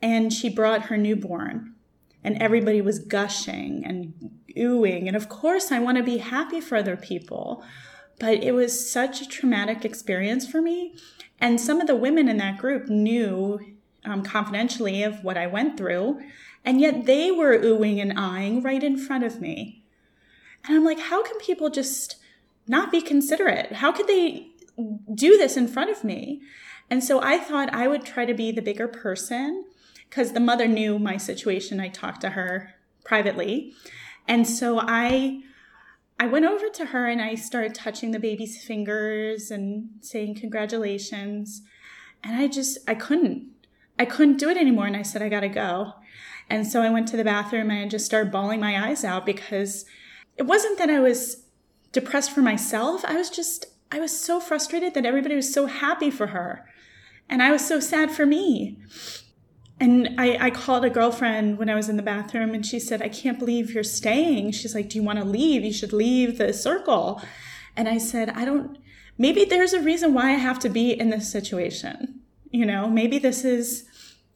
and 0.00 0.32
she 0.32 0.48
brought 0.48 0.82
her 0.82 0.96
newborn, 0.96 1.74
and 2.22 2.40
everybody 2.40 2.80
was 2.80 3.00
gushing 3.00 3.84
and 3.84 4.14
oohing. 4.56 5.06
And 5.08 5.16
of 5.16 5.28
course, 5.28 5.72
I 5.72 5.78
want 5.80 5.98
to 5.98 6.04
be 6.04 6.18
happy 6.18 6.60
for 6.60 6.76
other 6.76 6.96
people, 6.96 7.64
but 8.20 8.44
it 8.44 8.52
was 8.52 8.90
such 8.90 9.20
a 9.20 9.28
traumatic 9.28 9.84
experience 9.84 10.48
for 10.48 10.62
me 10.62 10.94
and 11.40 11.60
some 11.60 11.80
of 11.80 11.86
the 11.86 11.96
women 11.96 12.28
in 12.28 12.36
that 12.36 12.58
group 12.58 12.88
knew 12.88 13.60
um, 14.04 14.22
confidentially 14.22 15.02
of 15.02 15.24
what 15.24 15.38
I 15.38 15.46
went 15.46 15.76
through, 15.76 16.20
and 16.64 16.80
yet 16.80 17.06
they 17.06 17.30
were 17.30 17.58
oohing 17.58 18.00
and 18.00 18.18
eyeing 18.18 18.62
right 18.62 18.82
in 18.82 18.98
front 18.98 19.24
of 19.24 19.40
me. 19.40 19.82
And 20.64 20.76
I'm 20.76 20.84
like, 20.84 21.00
how 21.00 21.22
can 21.22 21.38
people 21.38 21.70
just 21.70 22.16
not 22.68 22.92
be 22.92 23.00
considerate? 23.00 23.72
How 23.72 23.90
could 23.90 24.06
they 24.06 24.48
do 25.14 25.38
this 25.38 25.56
in 25.56 25.66
front 25.66 25.90
of 25.90 26.04
me? 26.04 26.42
And 26.90 27.02
so 27.02 27.22
I 27.22 27.38
thought 27.38 27.72
I 27.72 27.88
would 27.88 28.04
try 28.04 28.26
to 28.26 28.34
be 28.34 28.52
the 28.52 28.62
bigger 28.62 28.88
person 28.88 29.64
because 30.08 30.32
the 30.32 30.40
mother 30.40 30.68
knew 30.68 30.98
my 30.98 31.16
situation. 31.16 31.80
I 31.80 31.88
talked 31.88 32.20
to 32.22 32.30
her 32.30 32.74
privately. 33.04 33.72
And 34.28 34.46
so 34.46 34.80
I 34.82 35.42
I 36.20 36.26
went 36.26 36.44
over 36.44 36.68
to 36.68 36.84
her 36.84 37.08
and 37.08 37.22
I 37.22 37.34
started 37.34 37.74
touching 37.74 38.10
the 38.10 38.20
baby's 38.20 38.62
fingers 38.62 39.50
and 39.50 39.88
saying 40.02 40.34
congratulations. 40.34 41.62
And 42.22 42.36
I 42.36 42.46
just, 42.46 42.76
I 42.86 42.94
couldn't. 42.94 43.48
I 43.98 44.04
couldn't 44.04 44.36
do 44.36 44.50
it 44.50 44.58
anymore. 44.58 44.86
And 44.86 44.98
I 44.98 45.00
said, 45.00 45.22
I 45.22 45.30
gotta 45.30 45.48
go. 45.48 45.94
And 46.50 46.66
so 46.66 46.82
I 46.82 46.90
went 46.90 47.08
to 47.08 47.16
the 47.16 47.24
bathroom 47.24 47.70
and 47.70 47.86
I 47.86 47.88
just 47.88 48.04
started 48.04 48.30
bawling 48.30 48.60
my 48.60 48.86
eyes 48.86 49.02
out 49.02 49.24
because 49.24 49.86
it 50.36 50.42
wasn't 50.42 50.76
that 50.76 50.90
I 50.90 51.00
was 51.00 51.44
depressed 51.90 52.32
for 52.32 52.42
myself. 52.42 53.02
I 53.06 53.14
was 53.14 53.30
just, 53.30 53.64
I 53.90 53.98
was 53.98 54.16
so 54.16 54.40
frustrated 54.40 54.92
that 54.92 55.06
everybody 55.06 55.36
was 55.36 55.50
so 55.50 55.66
happy 55.66 56.10
for 56.10 56.28
her. 56.28 56.68
And 57.30 57.42
I 57.42 57.50
was 57.50 57.66
so 57.66 57.80
sad 57.80 58.10
for 58.10 58.26
me. 58.26 58.76
And 59.80 60.20
I, 60.20 60.36
I 60.38 60.50
called 60.50 60.84
a 60.84 60.90
girlfriend 60.90 61.56
when 61.56 61.70
I 61.70 61.74
was 61.74 61.88
in 61.88 61.96
the 61.96 62.02
bathroom 62.02 62.52
and 62.52 62.64
she 62.64 62.78
said, 62.78 63.00
I 63.00 63.08
can't 63.08 63.38
believe 63.38 63.70
you're 63.70 63.82
staying. 63.82 64.52
She's 64.52 64.74
like, 64.74 64.90
Do 64.90 64.98
you 64.98 65.02
want 65.02 65.18
to 65.18 65.24
leave? 65.24 65.64
You 65.64 65.72
should 65.72 65.94
leave 65.94 66.36
the 66.36 66.52
circle. 66.52 67.22
And 67.76 67.88
I 67.88 67.96
said, 67.96 68.28
I 68.30 68.44
don't, 68.44 68.76
maybe 69.16 69.46
there's 69.46 69.72
a 69.72 69.80
reason 69.80 70.12
why 70.12 70.30
I 70.30 70.34
have 70.34 70.58
to 70.60 70.68
be 70.68 70.90
in 70.90 71.08
this 71.08 71.32
situation. 71.32 72.20
You 72.50 72.66
know, 72.66 72.90
maybe 72.90 73.18
this 73.18 73.42
is, 73.42 73.86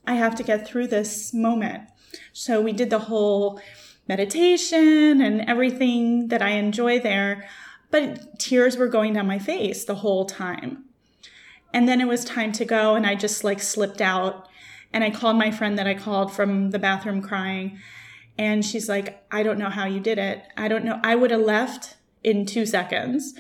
I 0.07 0.15
have 0.15 0.35
to 0.37 0.43
get 0.43 0.67
through 0.67 0.87
this 0.87 1.35
moment. 1.35 1.89
So 2.33 2.63
we 2.63 2.73
did 2.73 2.89
the 2.89 3.01
whole 3.01 3.61
meditation 4.09 5.21
and 5.21 5.43
everything 5.43 6.29
that 6.29 6.41
I 6.41 6.51
enjoy 6.51 7.01
there, 7.01 7.47
but 7.91 8.39
tears 8.39 8.77
were 8.77 8.89
going 8.89 9.13
down 9.13 9.27
my 9.27 9.39
face 9.39 9.85
the 9.85 9.97
whole 9.97 10.25
time. 10.25 10.85
And 11.75 11.89
then 11.89 12.01
it 12.01 12.07
was 12.07 12.25
time 12.25 12.53
to 12.53 12.65
go 12.65 12.95
and 12.95 13.07
I 13.07 13.15
just 13.15 13.45
like 13.45 13.61
slipped 13.61 14.01
out 14.01 14.49
and 14.95 15.03
I 15.03 15.11
called 15.11 15.37
my 15.37 15.51
friend 15.51 15.77
that 15.77 15.89
I 15.89 15.95
called 15.95 16.33
from 16.33 16.71
the 16.71 16.79
bathroom 16.79 17.21
crying. 17.21 17.79
And 18.39 18.65
she's 18.65 18.89
like, 18.89 19.25
I 19.31 19.43
don't 19.43 19.59
know 19.59 19.69
how 19.69 19.87
you 19.87 19.99
did 19.99 20.19
it. 20.19 20.45
I 20.57 20.69
don't 20.69 20.85
know. 20.85 21.01
I 21.03 21.17
would 21.17 21.33
have 21.33 21.41
left 21.41 21.97
in 22.23 22.47
two 22.47 22.65
seconds. 22.65 23.35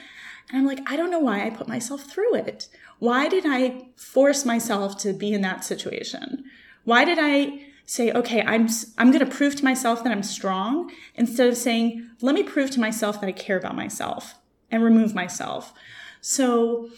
And 0.50 0.58
I'm 0.58 0.66
like, 0.66 0.80
I 0.86 0.96
don't 0.96 1.12
know 1.12 1.20
why 1.20 1.46
I 1.46 1.50
put 1.50 1.68
myself 1.68 2.02
through 2.02 2.34
it. 2.34 2.68
Why 2.98 3.28
did 3.28 3.44
I 3.46 3.86
force 3.96 4.44
myself 4.44 4.98
to 4.98 5.12
be 5.12 5.32
in 5.32 5.42
that 5.42 5.64
situation? 5.64 6.44
Why 6.82 7.04
did 7.04 7.18
I 7.20 7.66
say, 7.86 8.10
okay, 8.10 8.42
I'm, 8.42 8.68
I'm 8.98 9.12
going 9.12 9.24
to 9.24 9.36
prove 9.36 9.54
to 9.56 9.64
myself 9.64 10.02
that 10.02 10.10
I'm 10.10 10.24
strong 10.24 10.90
instead 11.14 11.48
of 11.48 11.56
saying, 11.56 12.10
let 12.20 12.34
me 12.34 12.42
prove 12.42 12.72
to 12.72 12.80
myself 12.80 13.20
that 13.20 13.28
I 13.28 13.32
care 13.32 13.58
about 13.58 13.76
myself 13.76 14.34
and 14.72 14.82
remove 14.82 15.14
myself. 15.14 15.72
So 16.20 16.90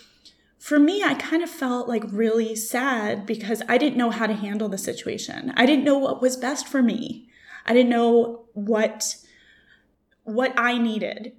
for 0.59 0.79
me, 0.79 1.03
I 1.03 1.15
kind 1.15 1.43
of 1.43 1.51
felt 1.51 1.89
like 1.89 2.03
really 2.07 2.57
sad 2.57 3.27
because 3.27 3.63
I 3.69 3.79
didn't 3.79 3.99
know 3.99 4.11
how 4.11 4.27
to 4.27 4.33
handle 4.33 4.69
the 4.69 4.79
situation. 4.79 5.53
I 5.57 5.67
didn't 5.67 5.85
know 5.85 5.99
what 5.99 6.23
was 6.23 6.37
best 6.37 6.67
for 6.67 6.83
me. 6.83 7.29
I 7.67 7.75
didn't 7.75 7.91
know 7.91 8.47
what 8.55 9.17
what 10.25 10.53
I 10.59 10.77
needed 10.77 11.33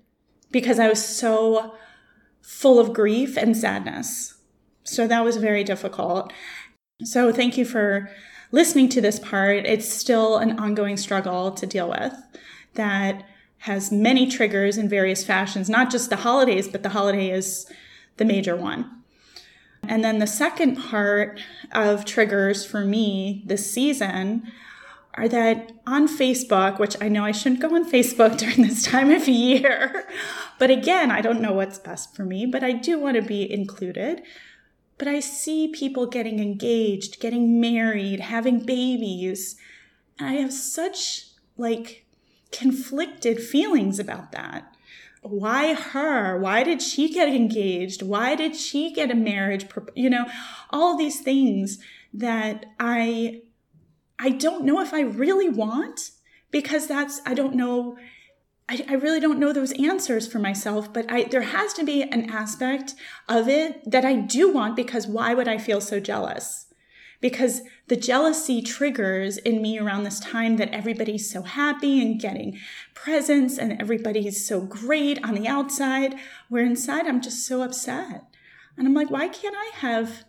because 0.52 0.80
I 0.80 0.88
was 0.88 1.04
so 1.04 1.76
full 2.42 2.80
of 2.80 2.94
grief 2.94 3.36
and 3.36 3.58
sadness. 3.58 4.36
So 4.84 5.08
that 5.08 5.26
was 5.26 5.36
very 5.36 5.66
difficult. 5.66 6.32
So 7.04 7.34
thank 7.34 7.58
you 7.58 7.66
for 7.66 8.10
listening 8.52 8.88
to 8.90 9.02
this 9.02 9.20
part. 9.20 9.66
It's 9.66 9.92
still 9.92 10.38
an 10.38 10.58
ongoing 10.58 10.96
struggle 10.96 11.52
to 11.52 11.66
deal 11.66 11.90
with 11.90 12.14
that 12.76 13.26
has 13.60 13.92
many 13.92 14.30
triggers 14.30 14.78
in 14.78 14.88
various 14.88 15.26
fashions, 15.26 15.70
not 15.70 15.92
just 15.92 16.10
the 16.10 16.18
holidays, 16.18 16.68
but 16.68 16.84
the 16.84 16.90
holiday 16.90 17.30
is 17.30 17.70
the 18.16 18.26
major 18.26 18.56
one. 18.56 18.97
And 19.88 20.04
then 20.04 20.20
the 20.20 20.28
second 20.28 20.76
part 20.78 21.42
of 21.72 22.06
triggers 22.06 22.66
for 22.66 22.82
me 22.82 23.44
this 23.46 23.72
season 23.72 24.52
are 25.14 25.28
that 25.28 25.72
on 25.88 26.08
Facebook, 26.08 26.80
which 26.80 26.96
I 27.02 27.10
know 27.10 27.24
I 27.24 27.32
shouldn't 27.32 27.62
go 27.62 27.74
on 27.76 27.90
Facebook 27.90 28.38
during 28.38 28.62
this 28.62 28.84
time 28.84 29.10
of 29.10 29.28
year, 29.28 30.08
but 30.60 30.70
again, 30.70 31.12
I 31.12 31.22
don't 31.22 31.42
know 31.42 31.54
what's 31.54 31.80
best 31.80 32.16
for 32.16 32.24
me, 32.24 32.46
but 32.46 32.64
I 32.64 32.72
do 32.72 33.00
want 33.00 33.16
to 33.16 33.22
be 33.22 33.52
included. 33.52 34.22
But 34.98 35.08
I 35.08 35.20
see 35.20 35.68
people 35.68 36.08
getting 36.08 36.40
engaged, 36.40 37.20
getting 37.20 37.62
married, 37.62 38.20
having 38.20 38.66
babies. 38.66 39.56
And 40.18 40.28
I 40.28 40.34
have 40.34 40.54
such 40.54 41.28
like 41.56 42.06
conflicted 42.52 43.40
feelings 43.40 44.00
about 44.00 44.32
that 44.32 44.76
why 45.22 45.74
her? 45.74 46.40
Why 46.40 46.64
did 46.64 46.82
she 46.82 47.12
get 47.12 47.28
engaged? 47.42 48.02
Why 48.02 48.36
did 48.36 48.56
she 48.56 48.94
get 48.94 49.12
a 49.12 49.16
marriage? 49.16 49.66
You 49.96 50.10
know, 50.10 50.26
all 50.70 50.98
these 50.98 51.22
things 51.22 51.80
that 52.14 52.66
I 52.80 53.42
I 54.20 54.30
don't 54.30 54.66
know 54.66 54.82
if 54.82 54.94
I 54.94 55.02
really 55.02 55.50
want 55.50 56.12
because 56.52 56.88
that's 56.88 57.22
I 57.26 57.34
don't 57.34 57.56
know 57.56 57.98
I, 58.70 58.84
I 58.90 58.94
really 58.94 59.20
don't 59.20 59.40
know 59.40 59.54
those 59.54 59.72
answers 59.74 60.28
for 60.28 60.40
myself, 60.40 60.92
but 60.92 61.10
I 61.10 61.24
there 61.24 61.42
has 61.42 61.74
to 61.74 61.84
be 61.84 62.04
an 62.04 62.30
aspect 62.30 62.96
of 63.30 63.48
it 63.48 63.90
that 63.90 64.06
I 64.06 64.16
do 64.16 64.52
want 64.52 64.76
because 64.76 65.08
why 65.08 65.34
would 65.34 65.48
I 65.48 65.58
feel 65.58 65.82
so 65.82 66.00
jealous? 66.00 66.67
Because 67.20 67.62
the 67.88 67.96
jealousy 67.96 68.62
triggers 68.62 69.38
in 69.38 69.62
me 69.62 69.80
around 69.80 70.04
this 70.04 70.20
time 70.20 70.58
that 70.58 70.74
everybody's 70.74 71.32
so 71.32 71.42
happy 71.42 72.02
and 72.02 72.20
getting 72.20 72.60
presents 72.94 73.58
and 73.58 73.82
everybody's 73.82 74.46
so 74.46 74.62
great 74.62 75.24
on 75.24 75.34
the 75.34 75.48
outside, 75.48 76.16
where 76.50 76.66
inside 76.66 77.08
I'm 77.08 77.22
just 77.22 77.46
so 77.46 77.64
upset. 77.64 78.26
And 78.78 78.88
I'm 78.88 78.94
like, 78.94 79.10
why 79.10 79.28
can't 79.28 79.56
I 79.58 79.72
have 79.78 80.26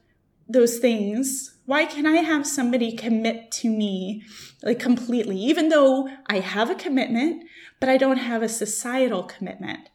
those 0.49 0.79
things? 0.79 1.59
Why 1.67 1.85
can't 1.85 2.07
I 2.07 2.17
have 2.17 2.47
somebody 2.47 2.97
commit 2.97 3.51
to 3.53 3.69
me 3.69 4.25
like 4.63 4.79
completely, 4.79 5.37
even 5.37 5.69
though 5.69 6.09
I 6.27 6.41
have 6.41 6.71
a 6.71 6.75
commitment, 6.75 7.45
but 7.81 7.91
I 7.91 7.99
don't 7.99 8.17
have 8.17 8.43
a 8.43 8.49
societal 8.49 9.25
commitment? 9.25 9.91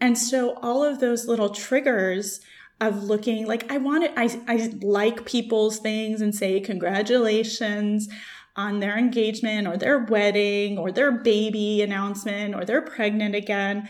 And 0.00 0.16
so 0.16 0.56
all 0.56 0.82
of 0.82 1.00
those 1.00 1.26
little 1.26 1.50
triggers 1.50 2.40
of 2.80 3.04
looking 3.04 3.46
like 3.46 3.70
I 3.70 3.78
want 3.78 4.04
it. 4.04 4.12
I, 4.16 4.40
I 4.46 4.70
like 4.82 5.24
people's 5.24 5.78
things 5.78 6.20
and 6.20 6.34
say 6.34 6.60
congratulations 6.60 8.08
on 8.54 8.80
their 8.80 8.98
engagement 8.98 9.66
or 9.66 9.76
their 9.76 9.98
wedding 9.98 10.78
or 10.78 10.90
their 10.90 11.12
baby 11.12 11.82
announcement 11.82 12.54
or 12.54 12.64
they're 12.64 12.82
pregnant 12.82 13.34
again. 13.34 13.88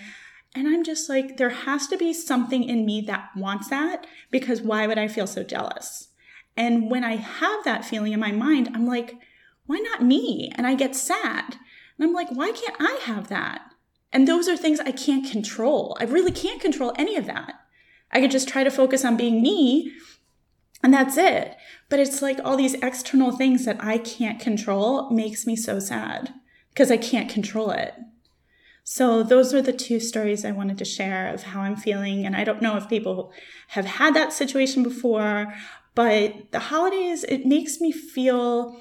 And 0.55 0.69
I'm 0.69 0.85
just 0.85 1.09
like, 1.09 1.37
there 1.37 1.51
has 1.51 1.87
to 1.89 1.97
be 1.97 2.13
something 2.13 2.65
in 2.65 2.87
me 2.87 3.01
that 3.03 3.31
wants 3.37 3.69
that 3.69 4.07
because 4.31 4.63
why 4.63 4.87
would 4.87 4.99
I 4.99 5.09
feel 5.09 5.27
so 5.27 5.43
jealous? 5.43 6.09
And 6.57 6.91
when 6.91 7.05
I 7.05 7.17
have 7.17 7.65
that 7.65 7.85
feeling 7.85 8.13
in 8.13 8.21
my 8.21 8.33
mind, 8.33 8.71
I'm 8.75 8.87
like, 8.87 9.15
why 9.67 9.77
not 9.79 10.03
me? 10.03 10.51
And 10.57 10.67
I 10.67 10.75
get 10.75 10.97
sad. 10.97 11.57
And 11.99 12.09
I'm 12.09 12.15
like, 12.15 12.31
why 12.31 12.53
can't 12.53 12.77
I 12.81 12.99
have 13.05 13.29
that? 13.29 13.61
And 14.13 14.27
those 14.27 14.49
are 14.49 14.57
things 14.57 14.81
I 14.81 14.93
can't 14.93 15.31
control. 15.31 15.97
I 16.01 16.05
really 16.05 16.33
can't 16.33 16.61
control 16.61 16.93
any 16.97 17.17
of 17.17 17.27
that. 17.27 17.55
I 18.13 18.21
could 18.21 18.31
just 18.31 18.49
try 18.49 18.65
to 18.65 18.71
focus 18.71 19.05
on 19.05 19.17
being 19.17 19.43
me 19.43 19.93
and 20.83 20.93
that's 20.93 21.17
it. 21.17 21.57
But 21.89 22.01
it's 22.01 22.23
like 22.23 22.39
all 22.45 22.57
these 22.57 22.75
external 22.75 23.33
things 23.33 23.65
that 23.65 23.83
I 23.83 23.99
can't 23.99 24.41
control 24.41 25.11
makes 25.11 25.47
me 25.47 25.57
so 25.57 25.79
sad 25.79 26.35
because 26.71 26.91
I 26.91 26.97
can't 26.97 27.31
control 27.31 27.71
it. 27.71 27.95
So 28.85 29.23
those 29.23 29.53
are 29.53 29.63
the 29.63 29.73
two 29.73 29.99
stories 29.99 30.45
I 30.45 30.53
wanted 30.53 30.79
to 30.79 30.85
share 30.85 31.33
of 31.33 31.43
how 31.43 31.63
I'm 31.63 31.75
feeling. 31.75 32.25
And 32.25 32.37
I 32.37 32.45
don't 32.45 32.63
know 32.63 32.77
if 32.77 32.89
people 32.89 33.33
have 33.69 33.85
had 33.85 34.15
that 34.15 34.33
situation 34.33 34.85
before, 34.85 35.53
but 35.97 36.53
the 36.53 36.61
holidays, 36.61 37.25
it 37.25 37.47
makes 37.47 37.81
me 37.81 37.91
feel 37.91 38.77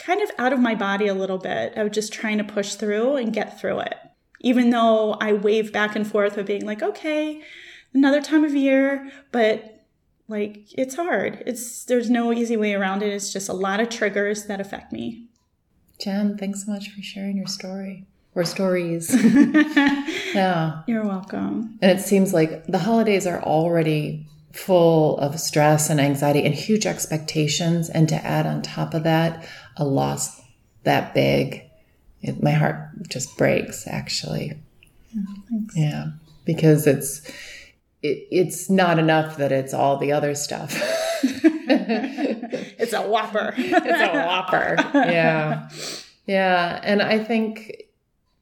kind 0.00 0.22
of 0.22 0.30
out 0.38 0.52
of 0.52 0.58
my 0.58 0.74
body 0.74 1.06
a 1.06 1.14
little 1.14 1.38
bit 1.38 1.76
of 1.76 1.92
just 1.92 2.12
trying 2.12 2.38
to 2.38 2.44
push 2.44 2.74
through 2.74 3.16
and 3.16 3.32
get 3.32 3.60
through 3.60 3.80
it. 3.80 3.94
Even 4.40 4.70
though 4.70 5.12
I 5.20 5.34
wave 5.34 5.72
back 5.72 5.94
and 5.94 6.04
forth 6.04 6.36
of 6.36 6.46
being 6.46 6.66
like, 6.66 6.82
okay, 6.82 7.42
another 7.94 8.20
time 8.20 8.44
of 8.44 8.54
year, 8.54 9.10
but 9.30 9.72
like 10.28 10.66
it's 10.78 10.96
hard. 10.96 11.42
It's 11.46 11.84
there's 11.84 12.10
no 12.10 12.32
easy 12.32 12.56
way 12.56 12.74
around 12.74 13.02
it. 13.02 13.12
It's 13.12 13.32
just 13.32 13.48
a 13.48 13.52
lot 13.52 13.80
of 13.80 13.88
triggers 13.88 14.46
that 14.46 14.60
affect 14.60 14.92
me. 14.92 15.26
Jenn, 16.00 16.36
thanks 16.36 16.64
so 16.64 16.72
much 16.72 16.88
for 16.90 17.02
sharing 17.02 17.36
your 17.36 17.46
story 17.46 18.06
or 18.34 18.44
stories. 18.44 19.14
yeah. 20.34 20.82
You're 20.86 21.04
welcome. 21.04 21.78
And 21.80 21.98
it 21.98 22.02
seems 22.02 22.32
like 22.32 22.66
the 22.66 22.78
holidays 22.78 23.26
are 23.26 23.42
already 23.42 24.26
full 24.52 25.18
of 25.18 25.38
stress 25.38 25.90
and 25.90 26.00
anxiety 26.00 26.44
and 26.44 26.54
huge 26.54 26.86
expectations. 26.86 27.88
And 27.88 28.08
to 28.08 28.16
add 28.16 28.46
on 28.46 28.62
top 28.62 28.94
of 28.94 29.04
that, 29.04 29.46
a 29.76 29.84
loss 29.84 30.40
that 30.84 31.14
big, 31.14 31.62
it, 32.20 32.42
my 32.42 32.50
heart 32.50 33.08
just 33.08 33.36
breaks 33.36 33.86
actually. 33.86 34.54
Oh, 35.16 35.60
yeah. 35.74 36.06
Because 36.44 36.86
it's, 36.86 37.30
it, 38.02 38.26
it's 38.30 38.68
not 38.68 38.98
enough 38.98 39.36
that 39.36 39.52
it's 39.52 39.72
all 39.74 39.96
the 39.96 40.12
other 40.12 40.34
stuff. 40.34 40.74
it's 41.22 42.92
a 42.92 43.02
whopper. 43.02 43.54
it's 43.56 44.00
a 44.00 44.24
whopper. 44.26 44.76
Yeah. 44.94 45.68
Yeah. 46.26 46.80
And 46.82 47.02
I 47.02 47.18
think 47.22 47.84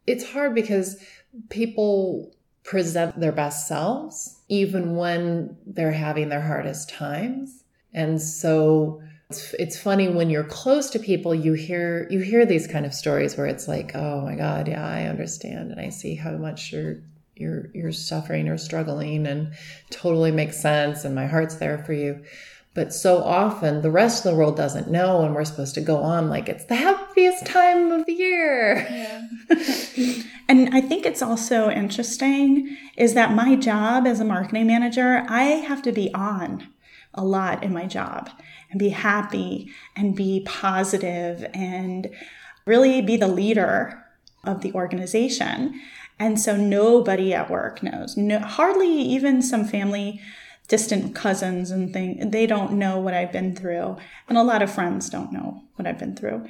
it's 0.06 0.30
hard 0.30 0.54
because 0.54 1.02
people 1.48 2.34
present 2.64 3.18
their 3.18 3.32
best 3.32 3.66
selves 3.68 4.38
even 4.48 4.96
when 4.96 5.56
they're 5.66 5.92
having 5.92 6.28
their 6.28 6.42
hardest 6.42 6.90
times. 6.90 7.64
And 7.92 8.20
so 8.20 9.00
It's, 9.30 9.54
it's 9.54 9.78
funny 9.78 10.08
when 10.08 10.28
you're 10.28 10.42
close 10.42 10.90
to 10.90 10.98
people, 10.98 11.34
you 11.34 11.52
hear 11.52 12.08
you 12.10 12.18
hear 12.18 12.44
these 12.44 12.66
kind 12.66 12.84
of 12.84 12.92
stories 12.92 13.36
where 13.36 13.46
it's 13.46 13.68
like, 13.68 13.94
oh 13.94 14.22
my 14.22 14.34
God, 14.34 14.66
yeah, 14.66 14.84
I 14.84 15.04
understand, 15.04 15.70
and 15.70 15.80
I 15.80 15.90
see 15.90 16.16
how 16.16 16.32
much 16.32 16.72
you're 16.72 16.96
you're 17.40 17.70
you're 17.74 17.92
suffering 17.92 18.48
or 18.48 18.58
struggling, 18.58 19.26
and 19.26 19.54
totally 19.90 20.30
makes 20.30 20.60
sense, 20.60 21.04
and 21.04 21.14
my 21.14 21.26
heart's 21.26 21.56
there 21.56 21.78
for 21.78 21.92
you. 21.92 22.22
But 22.72 22.92
so 22.94 23.18
often 23.22 23.82
the 23.82 23.90
rest 23.90 24.24
of 24.24 24.30
the 24.30 24.38
world 24.38 24.56
doesn't 24.56 24.90
know, 24.90 25.24
and 25.24 25.34
we're 25.34 25.44
supposed 25.44 25.74
to 25.74 25.80
go 25.80 25.96
on 25.96 26.28
like 26.28 26.48
it's 26.48 26.66
the 26.66 26.76
happiest 26.76 27.44
time 27.46 27.90
of 27.90 28.06
the 28.06 28.12
year. 28.12 28.86
Yeah. 28.88 30.22
and 30.48 30.72
I 30.72 30.80
think 30.80 31.04
it's 31.04 31.22
also 31.22 31.68
interesting 31.68 32.76
is 32.96 33.14
that 33.14 33.34
my 33.34 33.56
job 33.56 34.06
as 34.06 34.20
a 34.20 34.24
marketing 34.24 34.68
manager, 34.68 35.24
I 35.28 35.42
have 35.42 35.82
to 35.82 35.92
be 35.92 36.14
on 36.14 36.68
a 37.14 37.24
lot 37.24 37.64
in 37.64 37.72
my 37.72 37.86
job 37.86 38.30
and 38.70 38.78
be 38.78 38.90
happy 38.90 39.72
and 39.96 40.14
be 40.14 40.44
positive 40.46 41.44
and 41.52 42.08
really 42.66 43.02
be 43.02 43.16
the 43.16 43.28
leader 43.28 44.04
of 44.44 44.62
the 44.62 44.72
organization. 44.72 45.80
And 46.20 46.38
so 46.38 46.54
nobody 46.54 47.32
at 47.32 47.50
work 47.50 47.82
knows. 47.82 48.16
No, 48.16 48.38
hardly 48.40 48.90
even 48.90 49.40
some 49.40 49.64
family 49.64 50.20
distant 50.68 51.14
cousins 51.16 51.72
and 51.72 51.92
things 51.92 52.30
they 52.30 52.46
don't 52.46 52.72
know 52.72 53.00
what 53.00 53.14
I've 53.14 53.32
been 53.32 53.56
through. 53.56 53.96
And 54.28 54.38
a 54.38 54.42
lot 54.42 54.62
of 54.62 54.70
friends 54.70 55.08
don't 55.08 55.32
know 55.32 55.64
what 55.74 55.88
I've 55.88 55.98
been 55.98 56.14
through. 56.14 56.46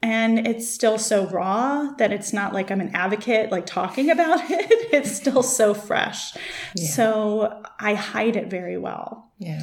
And 0.00 0.46
it's 0.46 0.68
still 0.72 0.98
so 0.98 1.26
raw 1.26 1.90
that 1.98 2.12
it's 2.12 2.32
not 2.32 2.52
like 2.52 2.70
I'm 2.70 2.82
an 2.82 2.94
advocate, 2.94 3.50
like 3.50 3.66
talking 3.66 4.10
about 4.16 4.40
it. 4.50 4.92
It's 4.92 5.10
still 5.10 5.42
so 5.42 5.72
fresh. 5.72 6.36
Yeah. 6.76 6.88
So 6.90 7.62
I 7.80 7.94
hide 7.94 8.36
it 8.36 8.48
very 8.48 8.76
well. 8.76 9.32
Yeah. 9.38 9.62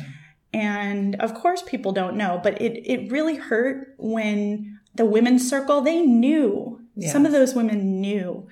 And 0.53 1.15
of 1.21 1.35
course, 1.35 1.61
people 1.61 1.91
don't 1.91 2.17
know, 2.17 2.39
but 2.41 2.59
it, 2.59 2.81
it 2.85 3.11
really 3.11 3.35
hurt 3.35 3.93
when 3.97 4.79
the 4.95 5.05
women's 5.05 5.47
circle, 5.47 5.81
they 5.81 6.01
knew. 6.01 6.81
Yes. 6.95 7.11
Some 7.11 7.25
of 7.25 7.31
those 7.31 7.53
women 7.53 8.01
knew 8.01 8.47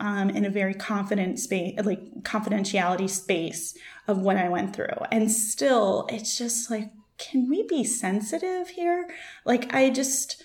um, 0.00 0.30
in 0.30 0.44
a 0.44 0.50
very 0.50 0.74
confident 0.74 1.38
space, 1.38 1.78
like 1.84 2.22
confidentiality 2.22 3.08
space 3.08 3.76
of 4.08 4.18
what 4.18 4.36
I 4.36 4.48
went 4.48 4.74
through. 4.74 4.96
And 5.10 5.30
still, 5.30 6.06
it's 6.10 6.36
just 6.36 6.70
like, 6.70 6.90
can 7.16 7.48
we 7.48 7.62
be 7.66 7.84
sensitive 7.84 8.70
here? 8.70 9.08
Like, 9.44 9.72
I 9.72 9.90
just, 9.90 10.42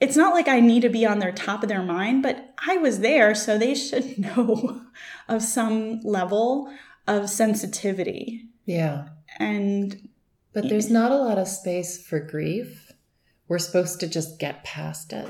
it's 0.00 0.16
not 0.16 0.34
like 0.34 0.48
I 0.48 0.60
need 0.60 0.80
to 0.82 0.88
be 0.88 1.06
on 1.06 1.18
their 1.18 1.32
top 1.32 1.62
of 1.62 1.68
their 1.68 1.82
mind, 1.82 2.22
but 2.22 2.54
I 2.66 2.78
was 2.78 3.00
there, 3.00 3.34
so 3.34 3.58
they 3.58 3.74
should 3.74 4.18
know 4.36 4.82
of 5.28 5.42
some 5.42 6.00
level 6.00 6.72
of 7.06 7.28
sensitivity. 7.28 8.48
Yeah. 8.64 9.08
And 9.38 10.08
but 10.52 10.68
there's 10.68 10.90
not 10.90 11.12
a 11.12 11.16
lot 11.16 11.38
of 11.38 11.48
space 11.48 12.04
for 12.04 12.20
grief. 12.20 12.92
We're 13.48 13.58
supposed 13.58 14.00
to 14.00 14.06
just 14.06 14.38
get 14.38 14.64
past 14.64 15.12
it. 15.12 15.28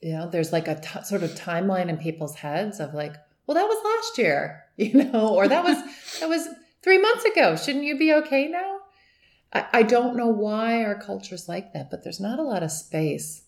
You 0.00 0.12
know, 0.12 0.30
there's 0.30 0.52
like 0.52 0.68
a 0.68 0.80
t- 0.80 1.04
sort 1.04 1.22
of 1.22 1.32
timeline 1.32 1.88
in 1.88 1.98
people's 1.98 2.36
heads 2.36 2.80
of 2.80 2.94
like, 2.94 3.14
well, 3.46 3.54
that 3.54 3.66
was 3.66 3.84
last 3.84 4.18
year, 4.18 4.64
you 4.76 5.04
know, 5.04 5.34
or 5.34 5.48
that 5.48 5.64
was 5.64 5.76
that 6.20 6.28
was 6.28 6.48
three 6.82 6.98
months 6.98 7.24
ago. 7.24 7.56
Shouldn't 7.56 7.84
you 7.84 7.98
be 7.98 8.12
okay 8.14 8.48
now? 8.48 8.78
I, 9.52 9.66
I 9.72 9.82
don't 9.82 10.16
know 10.16 10.28
why 10.28 10.84
our 10.84 10.94
culture's 10.94 11.48
like 11.48 11.72
that, 11.72 11.90
but 11.90 12.02
there's 12.02 12.20
not 12.20 12.38
a 12.38 12.44
lot 12.44 12.62
of 12.62 12.70
space 12.70 13.42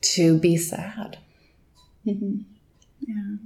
to 0.00 0.38
be 0.38 0.56
sad. 0.56 1.18
Mm-hmm. 2.06 2.42
Yeah. 3.00 3.36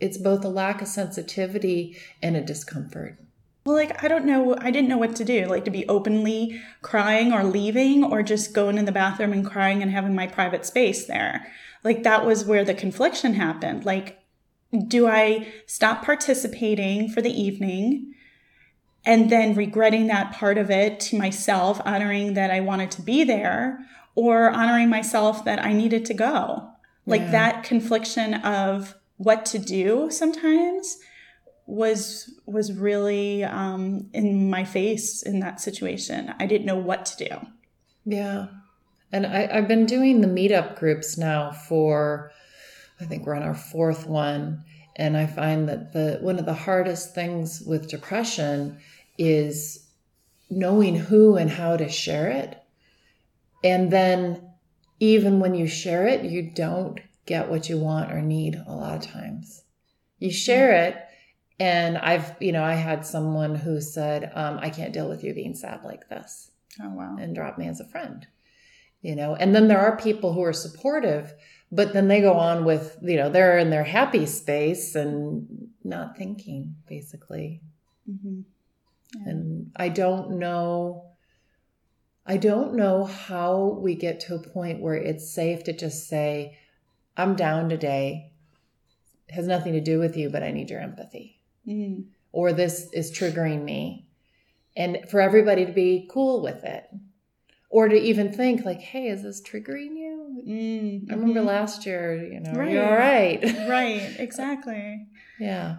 It's 0.00 0.18
both 0.18 0.44
a 0.44 0.48
lack 0.48 0.82
of 0.82 0.88
sensitivity 0.88 1.96
and 2.22 2.36
a 2.36 2.42
discomfort. 2.42 3.18
Well, 3.64 3.76
like, 3.76 4.04
I 4.04 4.08
don't 4.08 4.26
know. 4.26 4.54
I 4.58 4.70
didn't 4.70 4.90
know 4.90 4.98
what 4.98 5.16
to 5.16 5.24
do. 5.24 5.46
Like, 5.46 5.64
to 5.64 5.70
be 5.70 5.88
openly 5.88 6.60
crying 6.82 7.32
or 7.32 7.44
leaving, 7.44 8.04
or 8.04 8.22
just 8.22 8.52
going 8.52 8.76
in 8.76 8.84
the 8.84 8.92
bathroom 8.92 9.32
and 9.32 9.46
crying 9.46 9.82
and 9.82 9.90
having 9.90 10.14
my 10.14 10.26
private 10.26 10.66
space 10.66 11.06
there. 11.06 11.46
Like, 11.84 12.02
that 12.02 12.26
was 12.26 12.44
where 12.44 12.64
the 12.64 12.74
confliction 12.74 13.34
happened. 13.34 13.84
Like, 13.84 14.18
do 14.88 15.06
I 15.06 15.52
stop 15.66 16.04
participating 16.04 17.08
for 17.08 17.22
the 17.22 17.30
evening 17.30 18.14
and 19.04 19.30
then 19.30 19.54
regretting 19.54 20.06
that 20.08 20.32
part 20.32 20.58
of 20.58 20.70
it 20.70 20.98
to 20.98 21.18
myself, 21.18 21.80
honoring 21.84 22.34
that 22.34 22.50
I 22.50 22.60
wanted 22.60 22.90
to 22.92 23.02
be 23.02 23.22
there, 23.22 23.78
or 24.14 24.50
honoring 24.50 24.88
myself 24.88 25.44
that 25.44 25.64
I 25.64 25.72
needed 25.72 26.04
to 26.06 26.14
go? 26.14 26.70
Like, 27.06 27.20
yeah. 27.20 27.30
that 27.32 27.64
confliction 27.64 28.34
of 28.34 28.94
what 29.18 29.46
to 29.46 29.58
do 29.58 30.10
sometimes 30.10 30.98
was 31.66 32.30
was 32.46 32.72
really 32.72 33.42
um, 33.44 34.08
in 34.12 34.50
my 34.50 34.64
face 34.64 35.22
in 35.22 35.40
that 35.40 35.60
situation. 35.60 36.34
I 36.38 36.46
didn't 36.46 36.66
know 36.66 36.76
what 36.76 37.06
to 37.06 37.28
do. 37.28 37.46
Yeah, 38.04 38.48
and 39.14 39.26
I, 39.26 39.48
I've 39.52 39.68
been 39.68 39.86
doing 39.86 40.20
the 40.20 40.26
meetup 40.26 40.76
groups 40.76 41.16
now 41.16 41.52
for 41.52 42.32
I 43.00 43.04
think 43.04 43.24
we're 43.24 43.36
on 43.36 43.42
our 43.44 43.54
fourth 43.54 44.06
one, 44.06 44.64
and 44.96 45.16
I 45.16 45.26
find 45.26 45.68
that 45.68 45.92
the 45.92 46.18
one 46.20 46.38
of 46.38 46.46
the 46.46 46.54
hardest 46.54 47.14
things 47.14 47.62
with 47.64 47.88
depression 47.88 48.78
is 49.16 49.86
knowing 50.50 50.96
who 50.96 51.36
and 51.36 51.50
how 51.50 51.76
to 51.76 51.88
share 51.88 52.28
it, 52.28 52.60
and 53.62 53.90
then 53.90 54.50
even 54.98 55.38
when 55.38 55.54
you 55.54 55.68
share 55.68 56.06
it, 56.06 56.24
you 56.24 56.42
don't 56.42 57.00
get 57.24 57.48
what 57.48 57.68
you 57.68 57.78
want 57.78 58.12
or 58.12 58.20
need 58.20 58.60
a 58.66 58.72
lot 58.72 58.96
of 58.96 59.12
times. 59.12 59.62
You 60.18 60.30
share 60.30 60.72
it 60.86 60.96
and 61.60 61.98
I've, 61.98 62.34
you 62.40 62.52
know, 62.52 62.64
I 62.64 62.74
had 62.74 63.06
someone 63.06 63.54
who 63.54 63.80
said, 63.80 64.30
um, 64.34 64.58
I 64.60 64.70
can't 64.70 64.92
deal 64.92 65.08
with 65.08 65.22
you 65.22 65.34
being 65.34 65.54
sad 65.54 65.84
like 65.84 66.08
this. 66.08 66.50
Oh, 66.82 66.90
wow. 66.90 67.16
And 67.18 67.34
drop 67.34 67.58
me 67.58 67.68
as 67.68 67.80
a 67.80 67.84
friend, 67.84 68.26
you 69.04 69.14
know. 69.14 69.36
And 69.36 69.54
then 69.54 69.68
there 69.68 69.78
are 69.78 69.96
people 69.96 70.32
who 70.32 70.42
are 70.42 70.52
supportive, 70.52 71.34
but 71.70 71.92
then 71.92 72.08
they 72.08 72.20
go 72.20 72.32
on 72.32 72.64
with, 72.64 72.98
you 73.02 73.16
know, 73.16 73.28
they're 73.28 73.58
in 73.58 73.70
their 73.70 73.84
happy 73.84 74.24
space 74.26 74.94
and 74.94 75.68
not 75.84 76.16
thinking, 76.16 76.74
basically. 76.88 77.60
Mm-hmm. 78.10 78.40
Yeah. 79.16 79.30
And 79.30 79.72
I 79.76 79.90
don't 79.90 80.38
know. 80.38 81.10
I 82.26 82.38
don't 82.38 82.74
know 82.74 83.04
how 83.04 83.78
we 83.80 83.94
get 83.94 84.20
to 84.20 84.34
a 84.34 84.38
point 84.38 84.80
where 84.80 84.94
it's 84.94 85.30
safe 85.30 85.64
to 85.64 85.74
just 85.74 86.08
say, 86.08 86.58
I'm 87.16 87.36
down 87.36 87.68
today. 87.68 88.32
It 89.28 89.34
has 89.34 89.46
nothing 89.46 89.74
to 89.74 89.80
do 89.82 89.98
with 89.98 90.16
you, 90.16 90.30
but 90.30 90.42
I 90.42 90.50
need 90.50 90.70
your 90.70 90.80
empathy 90.80 91.38
mm. 91.68 92.04
or 92.32 92.52
this 92.52 92.88
is 92.92 93.12
triggering 93.12 93.62
me. 93.62 94.06
And 94.76 94.98
for 95.08 95.20
everybody 95.20 95.66
to 95.66 95.72
be 95.72 96.08
cool 96.10 96.42
with 96.42 96.64
it. 96.64 96.88
Or 97.74 97.88
to 97.88 98.00
even 98.00 98.32
think 98.32 98.64
like, 98.64 98.78
hey, 98.78 99.08
is 99.08 99.24
this 99.24 99.42
triggering 99.42 99.96
you? 99.96 100.42
Mm, 100.46 101.10
I 101.10 101.14
remember 101.14 101.40
mm-hmm. 101.40 101.48
last 101.48 101.84
year, 101.84 102.14
you 102.24 102.38
know, 102.38 102.52
right. 102.52 102.70
you're 102.70 102.86
all 102.88 102.96
right. 102.96 103.42
right, 103.68 104.14
exactly. 104.20 105.08
Yeah. 105.40 105.78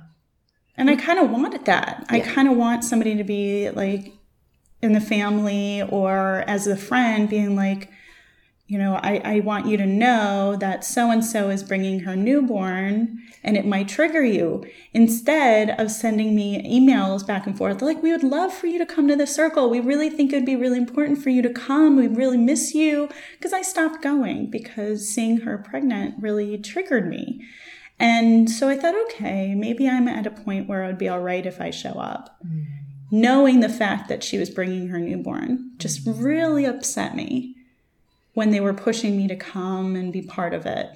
And 0.76 0.90
I 0.90 0.98
kind 0.98 1.20
of 1.20 1.32
wanted 1.32 1.64
that. 1.64 2.06
Yeah. 2.12 2.18
I 2.18 2.20
kind 2.20 2.50
of 2.50 2.58
want 2.58 2.84
somebody 2.84 3.16
to 3.16 3.24
be 3.24 3.70
like 3.70 4.12
in 4.82 4.92
the 4.92 5.00
family 5.00 5.84
or 5.84 6.44
as 6.48 6.68
a 6.68 6.76
friend 6.76 7.30
being 7.30 7.56
like, 7.56 7.90
you 8.68 8.80
know, 8.80 8.96
I, 8.96 9.22
I 9.24 9.40
want 9.42 9.68
you 9.68 9.78
to 9.78 9.86
know 9.86 10.56
that 10.60 10.84
so 10.84 11.12
and 11.12 11.24
so 11.24 11.50
is 11.50 11.62
bringing 11.62 12.00
her 12.00 12.16
newborn 12.16 13.22
and 13.44 13.56
it 13.56 13.66
might 13.66 13.88
trigger 13.88 14.24
you. 14.24 14.66
Instead 14.92 15.80
of 15.80 15.92
sending 15.92 16.36
me 16.36 16.64
emails 16.64 17.26
back 17.26 17.46
and 17.46 17.56
forth, 17.56 17.84
like, 17.84 18.02
we 18.02 18.12
would 18.12 18.24
love 18.24 18.52
for 18.52 18.66
you 18.66 18.80
to 18.80 18.86
come 18.86 19.08
to 19.08 19.16
the 19.16 19.28
circle. 19.28 19.70
We 19.70 19.80
really 19.80 20.10
think 20.10 20.34
it 20.34 20.38
would 20.38 20.46
be 20.48 20.56
really 20.56 20.80
important 20.80 21.22
for 21.22 21.30
you 21.30 21.44
to 21.44 21.50
come. 21.52 21.96
We 21.96 22.08
really 22.08 22.40
miss 22.40 22.74
you. 22.74 23.08
Because 23.34 23.54
I 23.54 23.62
stopped 23.62 24.02
going 24.02 24.50
because 24.50 25.08
seeing 25.08 25.42
her 25.42 25.60
pregnant 25.60 26.16
really 26.20 26.58
triggered 26.58 27.08
me. 27.08 27.46
And 28.00 28.50
so 28.50 28.68
I 28.68 28.78
thought, 28.78 28.96
okay, 29.06 29.54
maybe 29.54 29.88
I'm 29.88 30.08
at 30.08 30.26
a 30.26 30.32
point 30.32 30.68
where 30.68 30.84
it 30.84 30.88
would 30.88 30.98
be 30.98 31.08
all 31.08 31.22
right 31.22 31.46
if 31.46 31.62
I 31.62 31.70
show 31.70 31.94
up. 31.94 32.38
Mm. 32.44 32.66
Knowing 33.12 33.60
the 33.60 33.70
fact 33.70 34.10
that 34.10 34.24
she 34.24 34.40
was 34.40 34.50
bringing 34.50 34.88
her 34.88 35.00
newborn 35.00 35.72
just 35.78 36.02
really 36.04 36.66
upset 36.66 37.16
me 37.16 37.55
when 38.36 38.52
they 38.52 38.60
were 38.60 38.74
pushing 38.74 39.18
me 39.18 39.28
to 39.30 39.36
come 39.36 39.96
and 39.96 40.14
be 40.14 40.22
part 40.22 40.54
of 40.54 40.68
it. 40.68 40.90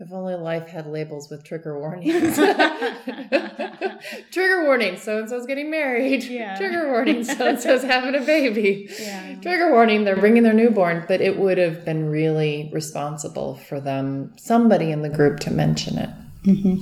If 0.00 0.10
only 0.12 0.36
life 0.36 0.68
had 0.68 0.86
labels 0.86 1.28
with 1.30 1.44
trigger 1.44 1.78
warnings. 1.78 2.36
trigger 4.30 4.64
warning, 4.64 4.96
so 4.96 5.18
and 5.18 5.28
so's 5.28 5.44
getting 5.44 5.70
married. 5.70 6.24
Yeah. 6.24 6.56
Trigger 6.56 6.88
warning, 6.88 7.24
so 7.24 7.48
and 7.48 7.60
so's 7.60 7.82
having 7.82 8.14
a 8.14 8.24
baby. 8.24 8.88
Yeah. 8.98 9.34
Trigger 9.42 9.72
warning, 9.72 10.04
they're 10.04 10.16
bringing 10.16 10.44
their 10.44 10.54
newborn. 10.54 11.04
But 11.08 11.20
it 11.20 11.36
would 11.36 11.58
have 11.58 11.84
been 11.84 12.08
really 12.08 12.70
responsible 12.72 13.56
for 13.56 13.80
them, 13.80 14.32
somebody 14.38 14.90
in 14.90 15.02
the 15.02 15.10
group, 15.10 15.40
to 15.40 15.50
mention 15.50 15.98
it 15.98 16.10
mm-hmm. 16.44 16.78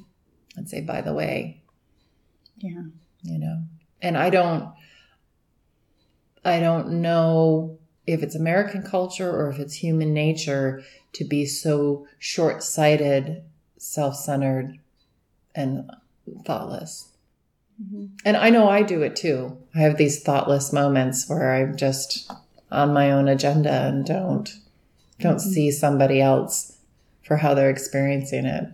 and 0.57 0.69
say, 0.69 0.83
by 0.83 1.01
the 1.01 1.15
way. 1.15 1.63
Yeah. 2.59 2.83
You 3.23 3.39
know, 3.39 3.63
and 4.03 4.17
I 4.17 4.31
don't, 4.31 4.73
I 6.45 6.61
don't 6.61 7.01
know 7.01 7.76
if 8.07 8.23
it's 8.23 8.35
American 8.35 8.83
culture 8.83 9.31
or 9.31 9.51
if 9.51 9.59
it's 9.59 9.75
human 9.75 10.15
nature 10.15 10.83
to 11.13 11.25
be 11.25 11.45
so 11.47 12.07
short 12.19 12.63
sighted, 12.63 13.43
self 13.79 14.17
centered, 14.17 14.79
and 15.55 15.91
thoughtless. 16.45 17.11
Mm-hmm. 17.83 18.07
And 18.25 18.37
I 18.37 18.51
know 18.51 18.69
I 18.69 18.83
do 18.83 19.03
it 19.03 19.17
too. 19.17 19.59
I 19.75 19.81
have 19.81 19.97
these 19.97 20.23
thoughtless 20.23 20.73
moments 20.73 21.29
where 21.29 21.55
I'm 21.55 21.77
just 21.77 22.31
on 22.71 22.93
my 22.93 23.11
own 23.11 23.29
agenda 23.29 23.87
and 23.87 24.05
don't 24.05 24.51
don't 25.19 25.37
mm-hmm. 25.37 25.51
see 25.51 25.71
somebody 25.71 26.21
else 26.21 26.77
for 27.23 27.39
how 27.39 27.55
they're 27.55 27.71
experiencing 27.71 28.47
it. 28.47 28.69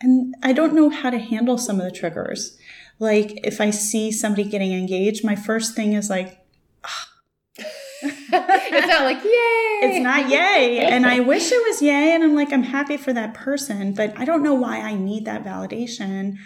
And 0.00 0.34
I 0.42 0.52
don't 0.52 0.74
know 0.74 0.90
how 0.90 1.10
to 1.10 1.18
handle 1.18 1.58
some 1.58 1.80
of 1.80 1.84
the 1.84 1.96
triggers. 1.96 2.56
Like 2.98 3.40
if 3.44 3.60
I 3.60 3.70
see 3.70 4.12
somebody 4.12 4.44
getting 4.44 4.72
engaged, 4.72 5.24
my 5.24 5.36
first 5.36 5.74
thing 5.74 5.92
is 5.92 6.08
like, 6.10 6.45
it's 8.32 8.86
not 8.86 9.02
like 9.02 9.22
yay. 9.22 9.88
It's 9.88 10.02
not 10.02 10.28
yay. 10.28 10.80
And 10.80 11.06
I 11.06 11.20
wish 11.32 11.50
it 11.50 11.62
was 11.66 11.82
yay. 11.82 12.14
And 12.14 12.22
I'm 12.24 12.34
like, 12.34 12.52
I'm 12.52 12.62
happy 12.62 12.96
for 12.96 13.12
that 13.12 13.34
person, 13.34 13.92
but 13.94 14.12
I 14.18 14.24
don't 14.24 14.42
know 14.42 14.54
why 14.54 14.80
I 14.80 14.94
need 14.94 15.24
that 15.26 15.44
validation. 15.44 16.36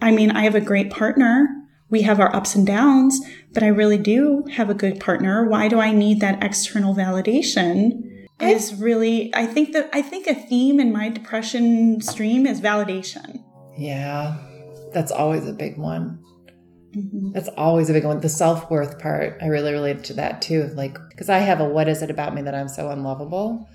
I 0.00 0.10
mean, 0.10 0.30
I 0.30 0.42
have 0.42 0.54
a 0.54 0.60
great 0.60 0.90
partner. 0.90 1.48
We 1.90 2.02
have 2.02 2.18
our 2.18 2.34
ups 2.34 2.54
and 2.54 2.66
downs, 2.66 3.20
but 3.52 3.62
I 3.62 3.68
really 3.68 3.98
do 3.98 4.44
have 4.52 4.70
a 4.70 4.74
good 4.74 4.98
partner. 4.98 5.48
Why 5.48 5.68
do 5.68 5.78
I 5.78 5.92
need 5.92 6.20
that 6.20 6.42
external 6.42 6.94
validation? 6.94 8.10
Is 8.40 8.74
really, 8.74 9.32
I 9.32 9.46
think 9.46 9.72
that 9.74 9.90
I 9.92 10.02
think 10.02 10.26
a 10.26 10.34
theme 10.34 10.80
in 10.80 10.92
my 10.92 11.08
depression 11.08 12.00
stream 12.00 12.46
is 12.46 12.60
validation. 12.60 13.44
Yeah, 13.78 14.36
that's 14.92 15.12
always 15.12 15.46
a 15.46 15.52
big 15.52 15.78
one. 15.78 16.23
Mm-hmm. 16.94 17.32
That's 17.32 17.48
always 17.56 17.90
a 17.90 17.92
big 17.92 18.04
one. 18.04 18.20
The 18.20 18.28
self 18.28 18.70
worth 18.70 18.98
part, 18.98 19.38
I 19.42 19.46
really 19.46 19.72
relate 19.72 20.04
to 20.04 20.14
that 20.14 20.42
too. 20.42 20.68
Like, 20.74 20.98
because 21.10 21.28
I 21.28 21.38
have 21.38 21.60
a 21.60 21.68
what 21.68 21.88
is 21.88 22.02
it 22.02 22.10
about 22.10 22.34
me 22.34 22.42
that 22.42 22.54
I'm 22.54 22.68
so 22.68 22.90
unlovable, 22.90 23.68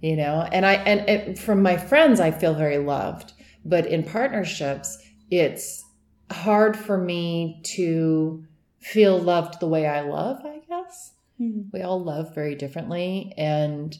you 0.00 0.16
know? 0.16 0.46
And 0.52 0.64
I, 0.64 0.74
and 0.74 1.08
it, 1.08 1.38
from 1.38 1.62
my 1.62 1.76
friends, 1.76 2.20
I 2.20 2.30
feel 2.30 2.54
very 2.54 2.78
loved. 2.78 3.32
But 3.64 3.86
in 3.86 4.02
partnerships, 4.02 4.98
it's 5.30 5.84
hard 6.30 6.76
for 6.76 6.98
me 6.98 7.60
to 7.64 8.44
feel 8.80 9.18
loved 9.18 9.60
the 9.60 9.68
way 9.68 9.86
I 9.86 10.02
love, 10.02 10.44
I 10.44 10.60
guess. 10.68 11.12
Mm-hmm. 11.40 11.70
We 11.72 11.82
all 11.82 12.02
love 12.02 12.34
very 12.34 12.54
differently. 12.54 13.32
And 13.36 13.96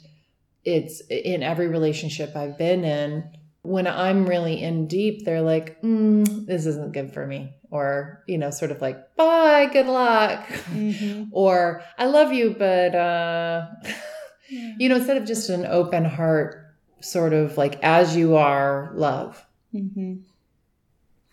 it's 0.64 1.00
in 1.08 1.42
every 1.42 1.68
relationship 1.68 2.36
I've 2.36 2.58
been 2.58 2.84
in, 2.84 3.24
when 3.62 3.86
I'm 3.86 4.26
really 4.26 4.62
in 4.62 4.86
deep, 4.86 5.24
they're 5.24 5.40
like, 5.40 5.80
mm, 5.80 6.46
this 6.46 6.66
isn't 6.66 6.92
good 6.92 7.14
for 7.14 7.26
me. 7.26 7.54
Or, 7.74 8.22
you 8.28 8.38
know, 8.38 8.50
sort 8.50 8.70
of 8.70 8.80
like, 8.80 9.16
bye, 9.16 9.68
good 9.72 9.86
luck. 9.86 10.46
Mm-hmm. 10.46 11.24
or, 11.32 11.82
I 11.98 12.06
love 12.06 12.32
you, 12.32 12.54
but, 12.56 12.94
uh, 12.94 13.66
yeah. 14.48 14.74
you 14.78 14.88
know, 14.88 14.94
instead 14.94 15.16
of 15.16 15.24
just 15.24 15.50
an 15.50 15.66
open 15.66 16.04
heart, 16.04 16.76
sort 17.00 17.32
of 17.32 17.58
like 17.58 17.82
as 17.82 18.16
you 18.16 18.36
are 18.36 18.92
love. 18.94 19.44
Mm-hmm. 19.74 20.18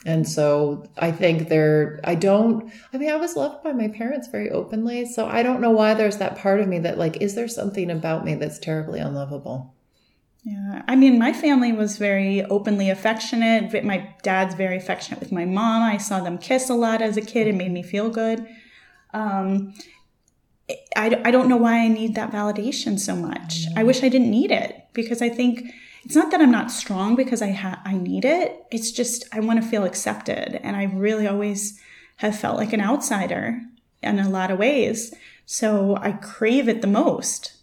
And 0.04 0.28
so 0.28 0.90
I 0.98 1.12
think 1.12 1.48
there, 1.48 2.00
I 2.04 2.16
don't, 2.16 2.74
I 2.92 2.98
mean, 2.98 3.12
I 3.12 3.18
was 3.18 3.36
loved 3.36 3.64
by 3.64 3.72
my 3.74 3.90
parents 3.90 4.28
very 4.28 4.50
openly. 4.50 5.06
So 5.06 5.28
I 5.28 5.44
don't 5.44 5.62
know 5.62 5.70
why 5.70 5.94
there's 5.94 6.18
that 6.18 6.40
part 6.40 6.60
of 6.60 6.68
me 6.68 6.80
that, 6.80 6.98
like, 6.98 7.22
is 7.22 7.36
there 7.36 7.48
something 7.48 7.92
about 7.92 8.26
me 8.26 8.34
that's 8.34 8.58
terribly 8.58 9.00
unlovable? 9.00 9.76
Yeah, 10.44 10.82
I 10.88 10.96
mean, 10.96 11.20
my 11.20 11.34
family 11.34 11.72
was 11.72 11.98
very 11.98 12.44
openly 12.44 12.90
affectionate. 12.90 13.84
My 13.84 14.16
dad's 14.24 14.56
very 14.56 14.78
affectionate 14.78 15.20
with 15.20 15.32
my 15.32 15.46
mom. 15.46 15.84
I 15.84 15.98
saw 15.98 16.20
them 16.20 16.40
kiss 16.40 16.70
a 16.70 16.74
lot 16.74 17.02
as 17.02 17.16
a 17.16 17.22
kid. 17.22 17.46
It 17.48 17.56
made 17.56 17.72
me 17.72 17.84
feel 17.84 18.10
good. 18.10 18.48
Um, 19.14 19.74
I, 20.96 21.22
I 21.24 21.32
don't 21.32 21.48
know 21.48 21.58
why 21.58 21.80
I 21.80 21.88
need 21.90 22.16
that 22.16 22.32
validation 22.32 23.00
so 23.00 23.16
much. 23.16 23.66
I 23.76 23.84
wish 23.84 24.04
I 24.04 24.10
didn't 24.10 24.32
need 24.32 24.52
it 24.52 24.88
because 24.94 25.22
I 25.22 25.30
think 25.30 25.64
it's 26.04 26.16
not 26.16 26.32
that 26.32 26.42
I'm 26.42 26.52
not 26.52 26.72
strong 26.72 27.16
because 27.16 27.44
I 27.44 27.52
ha- 27.52 27.82
I 27.86 27.98
need 27.98 28.26
it. 28.26 28.66
It's 28.72 28.92
just 28.92 29.26
I 29.32 29.42
want 29.42 29.62
to 29.62 29.70
feel 29.70 29.84
accepted, 29.84 30.60
and 30.64 30.76
I 30.76 30.86
really 30.86 31.28
always 31.28 31.80
have 32.18 32.40
felt 32.40 32.58
like 32.58 32.74
an 32.74 32.82
outsider 32.82 33.62
in 34.02 34.18
a 34.18 34.30
lot 34.30 34.50
of 34.50 34.58
ways. 34.58 35.14
So 35.46 35.98
I 35.98 36.14
crave 36.14 36.68
it 36.68 36.82
the 36.82 36.88
most. 36.88 37.54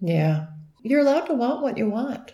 Yeah 0.00 0.46
you're 0.84 1.00
allowed 1.00 1.26
to 1.26 1.34
want 1.34 1.62
what 1.62 1.76
you 1.76 1.88
want. 1.88 2.32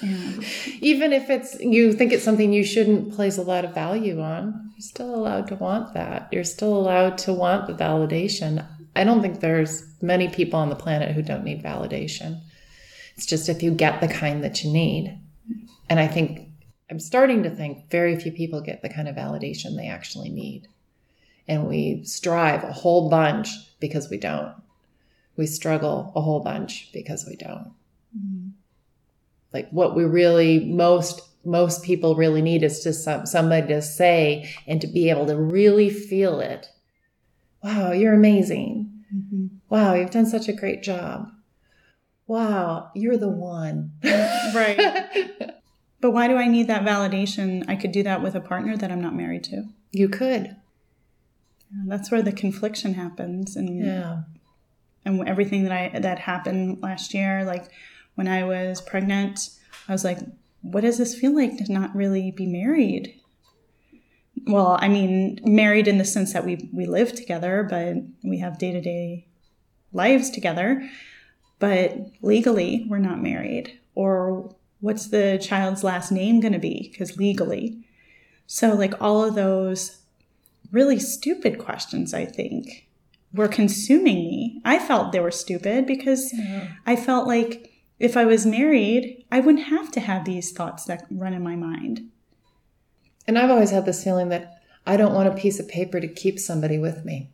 Yeah. 0.00 0.40
Even 0.80 1.12
if 1.12 1.28
it's 1.28 1.58
you 1.60 1.92
think 1.92 2.12
it's 2.12 2.24
something 2.24 2.52
you 2.52 2.64
shouldn't 2.64 3.14
place 3.14 3.38
a 3.38 3.42
lot 3.42 3.64
of 3.64 3.74
value 3.74 4.20
on, 4.20 4.70
you're 4.74 4.80
still 4.80 5.14
allowed 5.14 5.48
to 5.48 5.56
want 5.56 5.94
that. 5.94 6.28
You're 6.32 6.44
still 6.44 6.76
allowed 6.76 7.18
to 7.18 7.32
want 7.32 7.66
the 7.66 7.72
validation. 7.72 8.66
I 8.94 9.04
don't 9.04 9.20
think 9.20 9.40
there's 9.40 9.84
many 10.00 10.28
people 10.28 10.58
on 10.58 10.70
the 10.70 10.76
planet 10.76 11.14
who 11.14 11.22
don't 11.22 11.44
need 11.44 11.62
validation. 11.62 12.40
It's 13.16 13.26
just 13.26 13.48
if 13.48 13.62
you 13.62 13.72
get 13.72 14.00
the 14.00 14.08
kind 14.08 14.44
that 14.44 14.62
you 14.62 14.72
need. 14.72 15.18
And 15.88 15.98
I 15.98 16.06
think 16.06 16.48
I'm 16.90 17.00
starting 17.00 17.42
to 17.42 17.50
think 17.50 17.90
very 17.90 18.18
few 18.18 18.32
people 18.32 18.60
get 18.60 18.82
the 18.82 18.88
kind 18.88 19.08
of 19.08 19.16
validation 19.16 19.76
they 19.76 19.88
actually 19.88 20.28
need. 20.28 20.68
And 21.48 21.66
we 21.66 22.04
strive 22.04 22.64
a 22.64 22.72
whole 22.72 23.08
bunch 23.08 23.48
because 23.80 24.10
we 24.10 24.18
don't 24.18 24.54
we 25.36 25.46
struggle 25.46 26.12
a 26.14 26.20
whole 26.20 26.40
bunch 26.40 26.90
because 26.92 27.26
we 27.26 27.36
don't. 27.36 27.72
Mm-hmm. 28.16 28.48
Like 29.52 29.70
what 29.70 29.94
we 29.94 30.04
really 30.04 30.64
most 30.64 31.22
most 31.44 31.84
people 31.84 32.16
really 32.16 32.42
need 32.42 32.64
is 32.64 32.82
just 32.82 33.04
some, 33.04 33.24
somebody 33.24 33.68
to 33.68 33.80
say 33.80 34.52
and 34.66 34.80
to 34.80 34.86
be 34.86 35.08
able 35.10 35.26
to 35.26 35.36
really 35.36 35.88
feel 35.88 36.40
it. 36.40 36.68
Wow, 37.62 37.92
you're 37.92 38.14
amazing. 38.14 38.90
Mm-hmm. 39.14 39.46
Wow, 39.68 39.94
you've 39.94 40.10
done 40.10 40.26
such 40.26 40.48
a 40.48 40.52
great 40.52 40.82
job. 40.82 41.30
Wow, 42.26 42.90
you're 42.94 43.16
the 43.16 43.28
one. 43.28 43.92
right. 44.04 45.30
But 45.98 46.10
why 46.10 46.28
do 46.28 46.36
I 46.36 46.46
need 46.46 46.68
that 46.68 46.84
validation? 46.84 47.64
I 47.68 47.74
could 47.74 47.90
do 47.90 48.02
that 48.02 48.22
with 48.22 48.34
a 48.34 48.40
partner 48.40 48.76
that 48.76 48.92
I'm 48.92 49.00
not 49.00 49.16
married 49.16 49.42
to. 49.44 49.64
You 49.92 50.10
could. 50.10 50.54
That's 51.86 52.10
where 52.10 52.22
the 52.22 52.32
confliction 52.32 52.94
happens. 52.94 53.56
And 53.56 53.82
yeah 53.82 54.20
and 55.06 55.26
everything 55.26 55.62
that 55.62 55.72
I 55.72 55.98
that 56.00 56.18
happened 56.18 56.82
last 56.82 57.14
year, 57.14 57.44
like 57.44 57.70
when 58.16 58.28
I 58.28 58.44
was 58.44 58.82
pregnant, 58.82 59.50
I 59.88 59.92
was 59.92 60.04
like, 60.04 60.18
what 60.62 60.82
does 60.82 60.98
this 60.98 61.18
feel 61.18 61.34
like 61.34 61.56
to 61.58 61.72
not 61.72 61.94
really 61.94 62.30
be 62.32 62.46
married? 62.46 63.14
Well, 64.46 64.76
I 64.80 64.88
mean, 64.88 65.40
married 65.44 65.88
in 65.88 65.98
the 65.98 66.04
sense 66.04 66.32
that 66.32 66.44
we 66.44 66.68
we 66.72 66.86
live 66.86 67.14
together, 67.14 67.66
but 67.68 67.96
we 68.22 68.38
have 68.38 68.58
day 68.58 68.72
to 68.72 68.80
day 68.80 69.26
lives 69.92 70.28
together, 70.28 70.86
but 71.58 71.96
legally 72.20 72.84
we're 72.88 72.98
not 72.98 73.22
married. 73.22 73.78
Or 73.94 74.54
what's 74.80 75.06
the 75.06 75.38
child's 75.40 75.84
last 75.84 76.10
name 76.10 76.40
going 76.40 76.52
to 76.52 76.58
be? 76.58 76.88
Because 76.90 77.16
legally, 77.16 77.86
so 78.46 78.74
like 78.74 79.00
all 79.00 79.24
of 79.24 79.36
those 79.36 79.98
really 80.72 80.98
stupid 80.98 81.58
questions, 81.58 82.12
I 82.12 82.24
think 82.24 82.85
were 83.36 83.48
consuming 83.48 84.28
me. 84.28 84.60
I 84.64 84.78
felt 84.78 85.12
they 85.12 85.20
were 85.20 85.30
stupid 85.30 85.86
because 85.86 86.32
yeah. 86.32 86.68
I 86.86 86.96
felt 86.96 87.26
like 87.26 87.70
if 87.98 88.16
I 88.16 88.24
was 88.24 88.46
married, 88.46 89.24
I 89.30 89.40
wouldn't 89.40 89.66
have 89.66 89.90
to 89.92 90.00
have 90.00 90.24
these 90.24 90.52
thoughts 90.52 90.84
that 90.84 91.06
run 91.10 91.32
in 91.32 91.42
my 91.42 91.56
mind. 91.56 92.08
And 93.26 93.38
I've 93.38 93.50
always 93.50 93.70
had 93.70 93.86
this 93.86 94.04
feeling 94.04 94.28
that 94.28 94.60
I 94.86 94.96
don't 94.96 95.14
want 95.14 95.28
a 95.28 95.34
piece 95.34 95.58
of 95.58 95.68
paper 95.68 96.00
to 96.00 96.08
keep 96.08 96.38
somebody 96.38 96.78
with 96.78 97.04
me. 97.04 97.30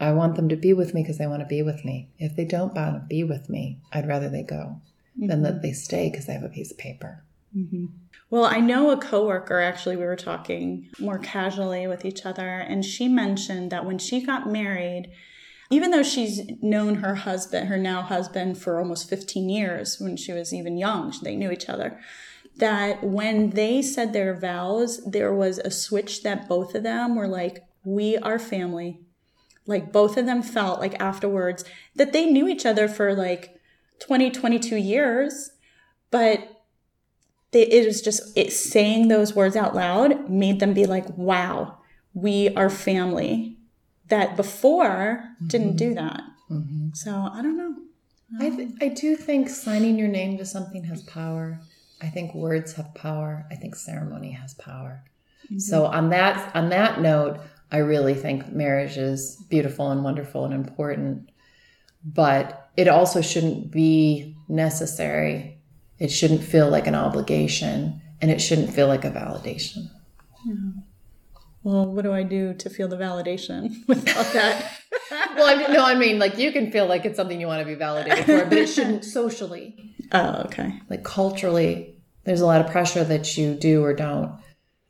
I 0.00 0.12
want 0.12 0.36
them 0.36 0.48
to 0.48 0.56
be 0.56 0.72
with 0.72 0.94
me 0.94 1.02
because 1.02 1.18
they 1.18 1.26
want 1.26 1.40
to 1.40 1.46
be 1.46 1.62
with 1.62 1.84
me. 1.84 2.08
If 2.18 2.34
they 2.34 2.44
don't 2.44 2.74
want 2.74 2.94
to 2.94 3.06
be 3.08 3.22
with 3.24 3.48
me, 3.48 3.78
I'd 3.92 4.08
rather 4.08 4.28
they 4.28 4.42
go 4.42 4.80
mm-hmm. 5.16 5.26
than 5.26 5.42
that 5.42 5.62
they 5.62 5.72
stay 5.72 6.10
because 6.10 6.26
they 6.26 6.32
have 6.32 6.42
a 6.42 6.48
piece 6.48 6.70
of 6.70 6.78
paper. 6.78 7.22
Mm-hmm. 7.56 7.86
Well, 8.30 8.44
I 8.44 8.60
know 8.60 8.90
a 8.90 8.96
coworker 8.96 9.60
actually, 9.60 9.96
we 9.96 10.04
were 10.04 10.16
talking 10.16 10.88
more 10.98 11.18
casually 11.18 11.86
with 11.86 12.04
each 12.04 12.24
other, 12.24 12.48
and 12.48 12.84
she 12.84 13.08
mentioned 13.08 13.70
that 13.70 13.84
when 13.84 13.98
she 13.98 14.24
got 14.24 14.50
married, 14.50 15.10
even 15.70 15.90
though 15.90 16.02
she's 16.02 16.40
known 16.62 16.96
her 16.96 17.14
husband, 17.14 17.68
her 17.68 17.76
now 17.76 18.02
husband, 18.02 18.58
for 18.58 18.78
almost 18.78 19.08
15 19.08 19.48
years 19.48 19.98
when 20.00 20.16
she 20.16 20.32
was 20.32 20.52
even 20.52 20.78
young, 20.78 21.12
they 21.22 21.36
knew 21.36 21.50
each 21.50 21.68
other, 21.68 22.00
that 22.56 23.02
when 23.02 23.50
they 23.50 23.82
said 23.82 24.12
their 24.12 24.34
vows, 24.34 25.02
there 25.04 25.34
was 25.34 25.58
a 25.58 25.70
switch 25.70 26.22
that 26.22 26.48
both 26.48 26.74
of 26.74 26.82
them 26.82 27.14
were 27.14 27.28
like, 27.28 27.64
We 27.84 28.16
are 28.18 28.38
family. 28.38 29.00
Like 29.66 29.92
both 29.92 30.16
of 30.16 30.26
them 30.26 30.42
felt 30.42 30.80
like 30.80 31.00
afterwards 31.00 31.64
that 31.94 32.12
they 32.12 32.26
knew 32.26 32.48
each 32.48 32.66
other 32.66 32.88
for 32.88 33.14
like 33.14 33.56
20, 34.00 34.30
22 34.30 34.76
years, 34.76 35.50
but 36.10 36.61
it 37.52 37.86
was 37.86 38.00
just 38.00 38.36
it 38.36 38.52
saying 38.52 39.08
those 39.08 39.34
words 39.34 39.56
out 39.56 39.74
loud 39.74 40.28
made 40.28 40.60
them 40.60 40.72
be 40.72 40.86
like 40.86 41.06
wow 41.16 41.78
we 42.14 42.48
are 42.54 42.70
family 42.70 43.56
that 44.08 44.36
before 44.36 45.22
mm-hmm. 45.24 45.46
didn't 45.46 45.76
do 45.76 45.94
that 45.94 46.22
mm-hmm. 46.50 46.88
so 46.94 47.28
i 47.32 47.42
don't 47.42 47.56
know 47.56 47.74
I, 48.40 48.48
th- 48.48 48.70
I 48.80 48.88
do 48.88 49.14
think 49.14 49.50
signing 49.50 49.98
your 49.98 50.08
name 50.08 50.38
to 50.38 50.46
something 50.46 50.84
has 50.84 51.02
power 51.02 51.60
i 52.00 52.06
think 52.08 52.34
words 52.34 52.72
have 52.74 52.94
power 52.94 53.46
i 53.50 53.54
think 53.54 53.76
ceremony 53.76 54.32
has 54.32 54.54
power 54.54 55.04
mm-hmm. 55.46 55.58
so 55.58 55.86
on 55.86 56.10
that 56.10 56.54
on 56.56 56.70
that 56.70 57.00
note 57.00 57.40
i 57.70 57.78
really 57.78 58.14
think 58.14 58.50
marriage 58.50 58.96
is 58.96 59.36
beautiful 59.50 59.90
and 59.90 60.02
wonderful 60.02 60.44
and 60.44 60.54
important 60.54 61.28
but 62.04 62.70
it 62.76 62.88
also 62.88 63.20
shouldn't 63.20 63.70
be 63.70 64.34
necessary 64.48 65.51
it 66.02 66.10
shouldn't 66.10 66.42
feel 66.42 66.68
like 66.68 66.88
an 66.88 66.96
obligation 66.96 68.02
and 68.20 68.28
it 68.28 68.40
shouldn't 68.40 68.74
feel 68.74 68.88
like 68.88 69.04
a 69.04 69.10
validation. 69.10 69.88
well, 71.62 71.86
what 71.86 72.02
do 72.02 72.12
I 72.12 72.24
do 72.24 72.54
to 72.54 72.68
feel 72.68 72.88
the 72.88 72.96
validation 72.96 73.70
without 73.86 74.32
that? 74.32 74.78
well, 75.36 75.46
I 75.46 75.54
mean, 75.54 75.72
no, 75.72 75.84
I 75.84 75.94
mean, 75.94 76.18
like 76.18 76.38
you 76.38 76.50
can 76.50 76.72
feel 76.72 76.86
like 76.86 77.04
it's 77.04 77.14
something 77.16 77.40
you 77.40 77.46
want 77.46 77.60
to 77.60 77.66
be 77.66 77.76
validated 77.76 78.24
for, 78.24 78.44
but 78.46 78.58
it 78.58 78.66
shouldn't 78.66 79.04
socially. 79.04 79.88
Oh, 80.14 80.42
okay. 80.44 80.78
Like 80.90 81.04
culturally, 81.04 81.94
there's 82.24 82.42
a 82.42 82.46
lot 82.46 82.60
of 82.60 82.70
pressure 82.70 83.02
that 83.02 83.38
you 83.38 83.54
do 83.54 83.82
or 83.82 83.94
don't. 83.94 84.38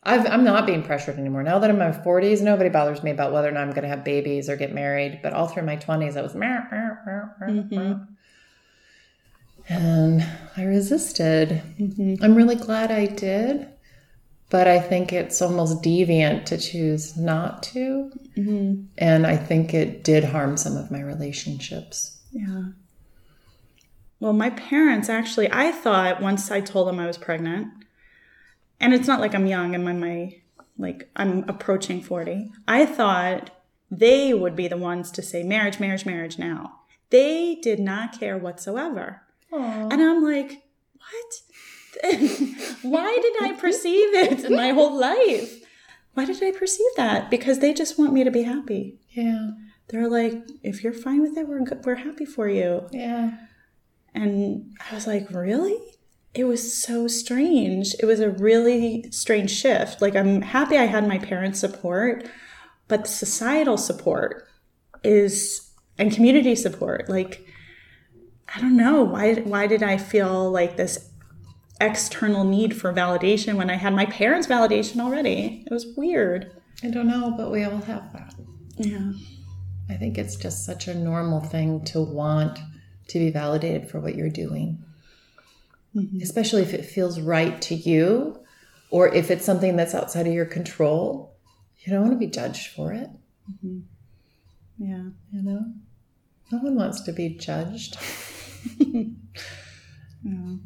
i 0.03 0.17
am 0.17 0.43
not 0.43 0.67
being 0.67 0.83
pressured 0.83 1.17
anymore. 1.17 1.45
Now 1.45 1.61
that 1.61 1.71
I'm 1.71 1.81
in 1.81 1.91
my 1.93 1.97
40s, 1.97 2.43
nobody 2.43 2.71
bothers 2.71 3.05
me 3.05 3.13
about 3.13 3.33
whether 3.33 3.49
or 3.49 3.53
not 3.53 3.63
I'm 3.63 3.71
going 3.71 3.85
to 3.85 3.89
have 3.89 4.03
babies 4.03 4.51
or 4.51 4.57
get 4.57 4.75
married. 4.75 5.21
But 5.23 5.33
all 5.33 5.47
through 5.47 5.63
my 5.63 5.77
20s, 5.77 6.17
I 6.17 6.23
was. 6.23 6.33
Mm-hmm. 6.33 8.03
And 9.69 10.27
I 10.57 10.65
resisted. 10.65 11.63
Mm-hmm. 11.79 12.23
I'm 12.23 12.35
really 12.35 12.57
glad 12.57 12.91
I 12.91 13.07
did 13.07 13.73
but 14.53 14.69
I 14.69 14.81
think 14.81 15.15
it's 15.15 15.41
almost 15.41 15.83
deviant 15.83 16.45
to 16.45 16.59
choose 16.59 17.17
not 17.17 17.63
to. 17.63 18.13
Mm-hmm. 18.37 18.83
And 18.99 19.27
I 19.27 19.35
think 19.35 19.73
it 19.73 20.05
did 20.05 20.25
harm 20.25 20.59
some 20.59 20.77
of 20.77 20.91
my 20.91 21.01
relationships. 21.01 22.21
Yeah. 22.33 22.65
Well, 24.21 24.35
my 24.35 24.51
parents 24.51 25.09
actually, 25.09 25.51
I 25.51 25.73
thought 25.73 26.21
once 26.21 26.51
I 26.51 26.61
told 26.61 26.87
them 26.87 26.99
I 26.99 27.07
was 27.07 27.17
pregnant, 27.17 27.69
and 28.79 28.93
it's 28.93 29.09
not 29.09 29.21
like 29.21 29.35
I'm 29.35 29.47
young, 29.47 29.75
I'm 29.75 29.89
in 29.89 29.99
my, 29.99 30.37
like, 30.77 31.09
I'm 31.17 31.49
approaching 31.49 32.03
40. 32.03 32.53
I 32.69 32.85
thought 32.85 33.49
they 33.91 34.35
would 34.35 34.55
be 34.55 34.69
the 34.69 34.77
ones 34.77 35.11
to 35.13 35.23
say 35.23 35.43
marriage, 35.43 35.81
marriage, 35.81 36.05
marriage 36.05 36.39
now. 36.39 36.81
They 37.09 37.55
did 37.55 37.81
not 37.81 38.21
care 38.21 38.37
whatsoever. 38.37 39.23
Aww. 39.53 39.93
And 39.93 40.03
I'm 40.03 40.23
like, 40.23 40.63
what? 40.99 41.43
why 42.83 43.19
did 43.21 43.43
I 43.43 43.57
perceive 43.59 44.15
it 44.15 44.45
in 44.45 44.57
my 44.57 44.71
whole 44.71 44.99
life? 44.99 45.61
Why 46.15 46.25
did 46.25 46.43
I 46.43 46.53
perceive 46.53 46.91
that? 46.97 47.31
Because 47.31 47.59
they 47.59 47.73
just 47.73 47.99
want 47.99 48.13
me 48.13 48.25
to 48.25 48.31
be 48.31 48.43
happy. 48.43 48.99
Yeah. 49.11 49.51
They're 49.89 50.09
like, 50.09 50.35
if 50.63 50.83
you're 50.83 50.93
fine 50.93 51.21
with 51.21 51.37
it, 51.37 51.49
we're 51.49 51.65
good. 51.65 51.85
we're 51.85 51.97
happy 51.97 52.25
for 52.25 52.49
you. 52.49 52.89
Yeah. 52.93 53.33
And 54.15 54.75
I 54.91 54.95
was 54.95 55.07
like, 55.07 55.31
really? 55.31 55.79
It 56.35 56.45
was 56.45 56.75
so 56.75 57.09
strange. 57.09 57.95
It 58.01 58.07
was 58.07 58.21
a 58.21 58.31
really 58.31 59.05
strange 59.11 59.51
shift. 59.51 60.01
Like 60.01 60.17
I'm 60.17 60.41
happy 60.41 60.79
I 60.79 60.87
had 60.87 61.07
my 61.07 61.19
parents' 61.19 61.61
support, 61.61 62.27
but 62.89 63.07
societal 63.07 63.77
support 63.77 64.49
is 65.05 65.71
and 65.99 66.13
community 66.13 66.55
support. 66.57 67.09
Like 67.09 67.47
I 68.55 68.61
don't 68.61 68.77
know 68.77 69.03
why. 69.03 69.35
Why 69.35 69.67
did 69.67 69.83
I 69.83 69.97
feel 69.97 70.51
like 70.51 70.77
this 70.77 71.13
external 71.83 72.45
need 72.45 72.77
for 72.77 72.93
validation 72.93 73.57
when 73.57 73.71
I 73.71 73.75
had 73.75 73.95
my 73.95 74.07
parents' 74.07 74.47
validation 74.47 75.01
already. 75.01 75.65
It 75.67 75.73
was 75.73 75.87
weird. 75.97 76.53
I 76.83 76.91
don't 76.91 77.09
know, 77.09 77.35
but 77.37 77.51
we 77.51 77.65
all 77.65 77.79
have 77.79 78.13
that. 78.13 78.35
Yeah. 78.77 79.13
I 79.89 79.95
think 79.95 80.17
it's 80.17 80.37
just 80.37 80.65
such 80.65 80.89
a 80.89 80.95
normal 80.95 81.41
thing 81.41 81.85
to 81.87 82.01
want 82.01 82.61
to 83.09 83.19
be 83.19 83.31
validated 83.31 83.91
for 83.91 84.01
what 84.01 84.15
you're 84.15 84.31
doing, 84.31 84.83
mm-hmm. 85.95 86.21
especially 86.23 86.63
if 86.63 86.73
it 86.73 86.87
feels 86.87 87.21
right 87.21 87.61
to 87.63 87.75
you 87.75 88.41
or 88.91 89.13
if 89.13 89.31
it's 89.31 89.45
something 89.45 89.77
that's 89.77 89.95
outside 89.95 90.27
of 90.27 90.33
your 90.33 90.47
control. 90.47 91.35
You 91.81 91.93
don't 91.93 92.03
want 92.03 92.13
to 92.13 92.19
be 92.19 92.29
judged 92.29 92.69
for 92.69 92.93
it. 92.93 93.09
Mm-hmm. 93.51 93.81
Yeah. 94.79 95.05
You 95.33 95.43
know, 95.43 95.73
no 96.53 96.59
one 96.59 96.77
wants 96.77 97.01
to 97.03 97.13
be 97.13 97.31
judged. 97.31 97.99
Yeah. 98.79 99.03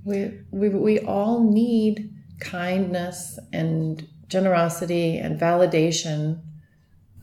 We, 0.04 0.38
we, 0.50 0.68
we 0.68 1.00
all 1.00 1.50
need 1.50 2.12
kindness 2.40 3.38
and 3.52 4.06
generosity 4.28 5.16
and 5.16 5.40
validation. 5.40 6.40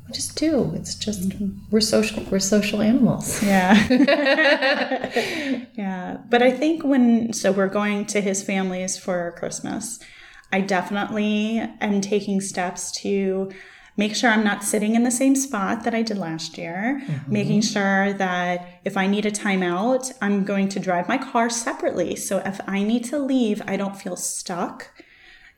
We 0.07 0.13
just 0.13 0.35
do. 0.35 0.73
It's 0.75 0.95
just 0.95 1.29
mm-hmm. 1.29 1.59
we're 1.71 1.79
social 1.79 2.23
we're 2.23 2.39
social 2.39 2.81
animals. 2.81 3.41
Yeah. 3.43 3.75
yeah. 5.75 6.17
But 6.29 6.41
I 6.41 6.51
think 6.51 6.83
when 6.83 7.33
so 7.33 7.51
we're 7.51 7.67
going 7.67 8.05
to 8.07 8.19
his 8.19 8.43
family's 8.43 8.97
for 8.97 9.33
Christmas, 9.37 9.99
I 10.51 10.61
definitely 10.61 11.59
am 11.81 12.01
taking 12.01 12.41
steps 12.41 12.91
to 13.01 13.51
make 13.95 14.15
sure 14.15 14.29
I'm 14.29 14.43
not 14.43 14.63
sitting 14.63 14.95
in 14.95 15.03
the 15.03 15.11
same 15.11 15.35
spot 15.35 15.83
that 15.83 15.93
I 15.93 16.01
did 16.01 16.17
last 16.17 16.57
year, 16.57 17.01
mm-hmm. 17.03 17.31
making 17.31 17.61
sure 17.61 18.13
that 18.13 18.79
if 18.83 18.97
I 18.97 19.07
need 19.07 19.25
a 19.25 19.31
timeout, 19.31 20.11
I'm 20.21 20.43
going 20.43 20.69
to 20.69 20.79
drive 20.79 21.07
my 21.07 21.17
car 21.17 21.49
separately. 21.49 22.15
So 22.15 22.39
if 22.39 22.59
I 22.67 22.83
need 22.83 23.05
to 23.05 23.19
leave, 23.19 23.61
I 23.67 23.77
don't 23.77 23.95
feel 23.95 24.15
stuck 24.15 24.89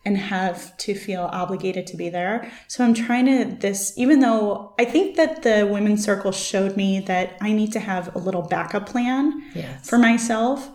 and 0.05 0.17
have 0.17 0.77
to 0.77 0.93
feel 0.93 1.23
obligated 1.31 1.87
to 1.87 1.97
be 1.97 2.09
there. 2.09 2.51
So 2.67 2.83
I'm 2.83 2.93
trying 2.93 3.25
to 3.25 3.55
this 3.55 3.93
even 3.97 4.19
though 4.19 4.75
I 4.77 4.85
think 4.85 5.15
that 5.17 5.41
the 5.41 5.67
women's 5.69 6.03
circle 6.03 6.31
showed 6.31 6.77
me 6.77 6.99
that 7.01 7.37
I 7.41 7.51
need 7.51 7.71
to 7.73 7.79
have 7.79 8.15
a 8.15 8.19
little 8.19 8.43
backup 8.43 8.87
plan 8.87 9.43
yes. 9.55 9.89
for 9.89 9.97
myself 9.97 10.69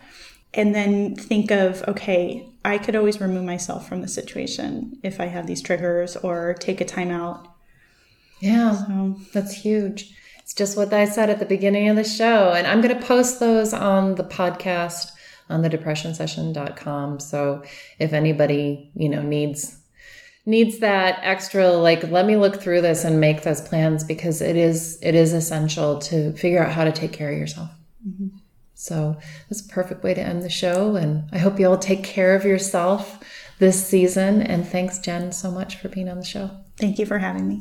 and 0.52 0.74
then 0.74 1.14
think 1.14 1.52
of 1.52 1.82
okay, 1.86 2.48
I 2.64 2.78
could 2.78 2.96
always 2.96 3.20
remove 3.20 3.44
myself 3.44 3.88
from 3.88 4.02
the 4.02 4.08
situation 4.08 4.98
if 5.04 5.20
I 5.20 5.26
have 5.26 5.46
these 5.46 5.62
triggers 5.62 6.16
or 6.16 6.54
take 6.54 6.80
a 6.80 6.84
timeout 6.84 7.46
yeah, 8.40 8.87
so. 8.87 9.16
that's 9.33 9.53
huge. 9.53 10.16
It's 10.38 10.55
just 10.55 10.76
what 10.76 10.92
I 10.92 11.05
said 11.05 11.31
at 11.31 11.38
the 11.38 11.46
beginning 11.46 11.88
of 11.88 11.96
the 11.96 12.05
show. 12.05 12.53
And 12.53 12.66
I'm 12.66 12.81
going 12.81 12.98
to 12.98 13.07
post 13.07 13.38
those 13.38 13.72
on 13.72 14.16
the 14.16 14.24
podcast 14.24 15.12
on 15.48 15.62
the 15.62 15.70
depressionsession.com. 15.70 17.20
So 17.20 17.62
if 17.98 18.12
anybody, 18.12 18.90
you 18.94 19.09
know, 19.09 19.22
needs 19.22 19.76
needs 20.46 20.79
that 20.79 21.20
extra 21.22 21.68
like 21.68 22.03
let 22.05 22.24
me 22.24 22.35
look 22.35 22.61
through 22.61 22.81
this 22.81 23.05
and 23.05 23.20
make 23.20 23.42
those 23.42 23.61
plans 23.61 24.03
because 24.03 24.40
it 24.40 24.57
is 24.57 24.98
it 25.03 25.14
is 25.14 25.35
essential 25.35 25.98
to 25.98 26.33
figure 26.33 26.64
out 26.64 26.72
how 26.72 26.83
to 26.83 26.92
take 26.92 27.12
care 27.12 27.31
of 27.31 27.38
yourself. 27.38 27.70
Mm-hmm. 28.07 28.37
So 28.74 29.16
that's 29.48 29.61
a 29.61 29.68
perfect 29.68 30.03
way 30.03 30.14
to 30.14 30.22
end 30.22 30.42
the 30.42 30.48
show. 30.48 30.96
And 30.96 31.29
I 31.33 31.38
hope 31.38 31.61
you 31.61 31.68
all 31.68 31.76
take 31.76 32.03
care 32.03 32.35
of 32.35 32.44
yourself 32.46 33.22
this 33.59 33.87
season. 33.87 34.40
And 34.40 34.66
thanks, 34.66 34.98
Jenn, 34.98 35.33
so 35.33 35.50
much 35.50 35.76
for 35.76 35.88
being 35.88 36.09
on 36.09 36.18
the 36.18 36.24
show. 36.24 36.50
Thank 36.79 36.98
you 36.98 37.05
for 37.05 37.18
having 37.18 37.46
me. 37.46 37.61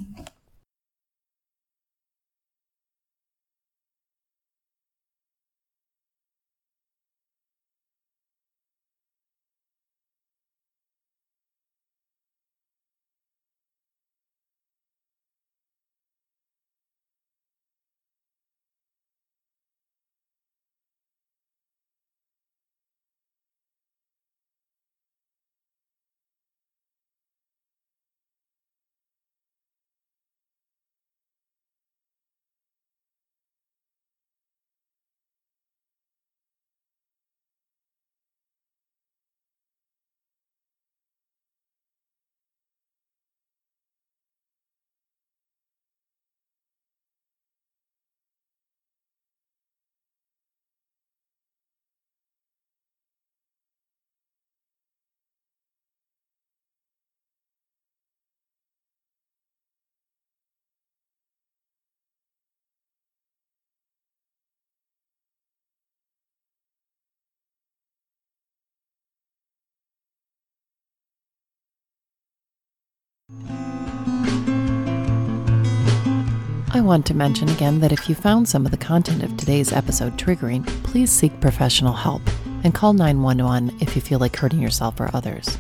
I 76.72 76.82
want 76.82 77.06
to 77.08 77.14
mention 77.14 77.50
again 77.50 77.80
that 77.82 77.92
if 77.92 78.08
you 78.08 78.16
found 78.16 78.48
some 78.48 78.64
of 78.66 78.72
the 78.72 78.78
content 78.78 79.22
of 79.24 79.36
today's 79.36 79.74
episode 79.74 80.18
triggering, 80.18 80.66
please 80.84 81.12
seek 81.12 81.42
professional 81.42 81.94
help 81.94 82.22
and 82.64 82.74
call 82.74 82.94
911 82.94 83.78
if 83.82 83.96
you 83.96 84.02
feel 84.02 84.20
like 84.20 84.36
hurting 84.36 84.62
yourself 84.62 85.00
or 85.00 85.10
others. 85.14 85.58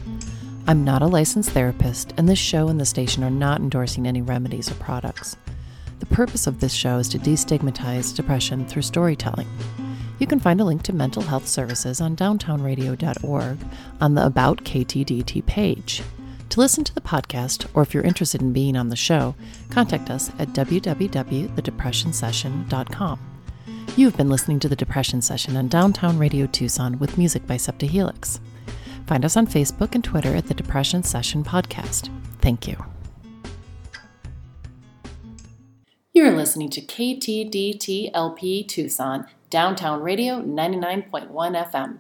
I'm 0.67 0.83
not 0.83 1.01
a 1.01 1.07
licensed 1.07 1.49
therapist, 1.49 2.13
and 2.17 2.29
this 2.29 2.39
show 2.39 2.69
and 2.69 2.79
the 2.79 2.85
station 2.85 3.23
are 3.23 3.29
not 3.29 3.59
endorsing 3.59 4.07
any 4.07 4.21
remedies 4.21 4.71
or 4.71 4.75
products. 4.75 5.35
The 5.99 6.05
purpose 6.05 6.47
of 6.47 6.59
this 6.59 6.73
show 6.73 6.99
is 6.99 7.09
to 7.09 7.19
destigmatize 7.19 8.15
depression 8.15 8.65
through 8.65 8.83
storytelling. 8.83 9.47
You 10.19 10.27
can 10.27 10.39
find 10.39 10.61
a 10.61 10.65
link 10.65 10.83
to 10.83 10.93
mental 10.93 11.23
health 11.23 11.47
services 11.47 12.01
on 12.01 12.15
downtownradio.org 12.15 13.57
on 13.99 14.13
the 14.13 14.25
About 14.25 14.63
KTDT 14.63 15.45
page. 15.45 16.03
To 16.49 16.59
listen 16.59 16.83
to 16.83 16.93
the 16.95 17.01
podcast, 17.01 17.67
or 17.75 17.83
if 17.83 17.93
you're 17.93 18.03
interested 18.03 18.41
in 18.41 18.53
being 18.53 18.75
on 18.75 18.89
the 18.89 18.95
show, 18.95 19.35
contact 19.69 20.09
us 20.09 20.31
at 20.39 20.47
www.thedepressionsession.com. 20.49 23.19
You've 23.95 24.17
been 24.17 24.29
listening 24.29 24.59
to 24.61 24.69
The 24.69 24.75
Depression 24.75 25.21
Session 25.21 25.55
on 25.57 25.67
Downtown 25.67 26.17
Radio 26.17 26.47
Tucson 26.47 26.97
with 26.97 27.19
music 27.19 27.45
by 27.45 27.57
Septahelix. 27.57 28.39
Find 29.05 29.23
us 29.25 29.37
on 29.37 29.45
Facebook 29.45 29.93
and 29.93 30.03
Twitter 30.03 30.35
at 30.35 30.47
The 30.47 30.55
Depression 30.55 31.03
Session 31.03 31.43
Podcast. 31.43 32.09
Thank 32.41 32.67
you. 32.67 32.83
You're 36.13 36.35
listening 36.35 36.71
to 36.71 36.81
KTDTLP 36.81 38.67
Tucson, 38.67 39.27
Downtown 39.51 40.01
Radio 40.01 40.41
99.1 40.41 41.29
FM. 41.71 41.99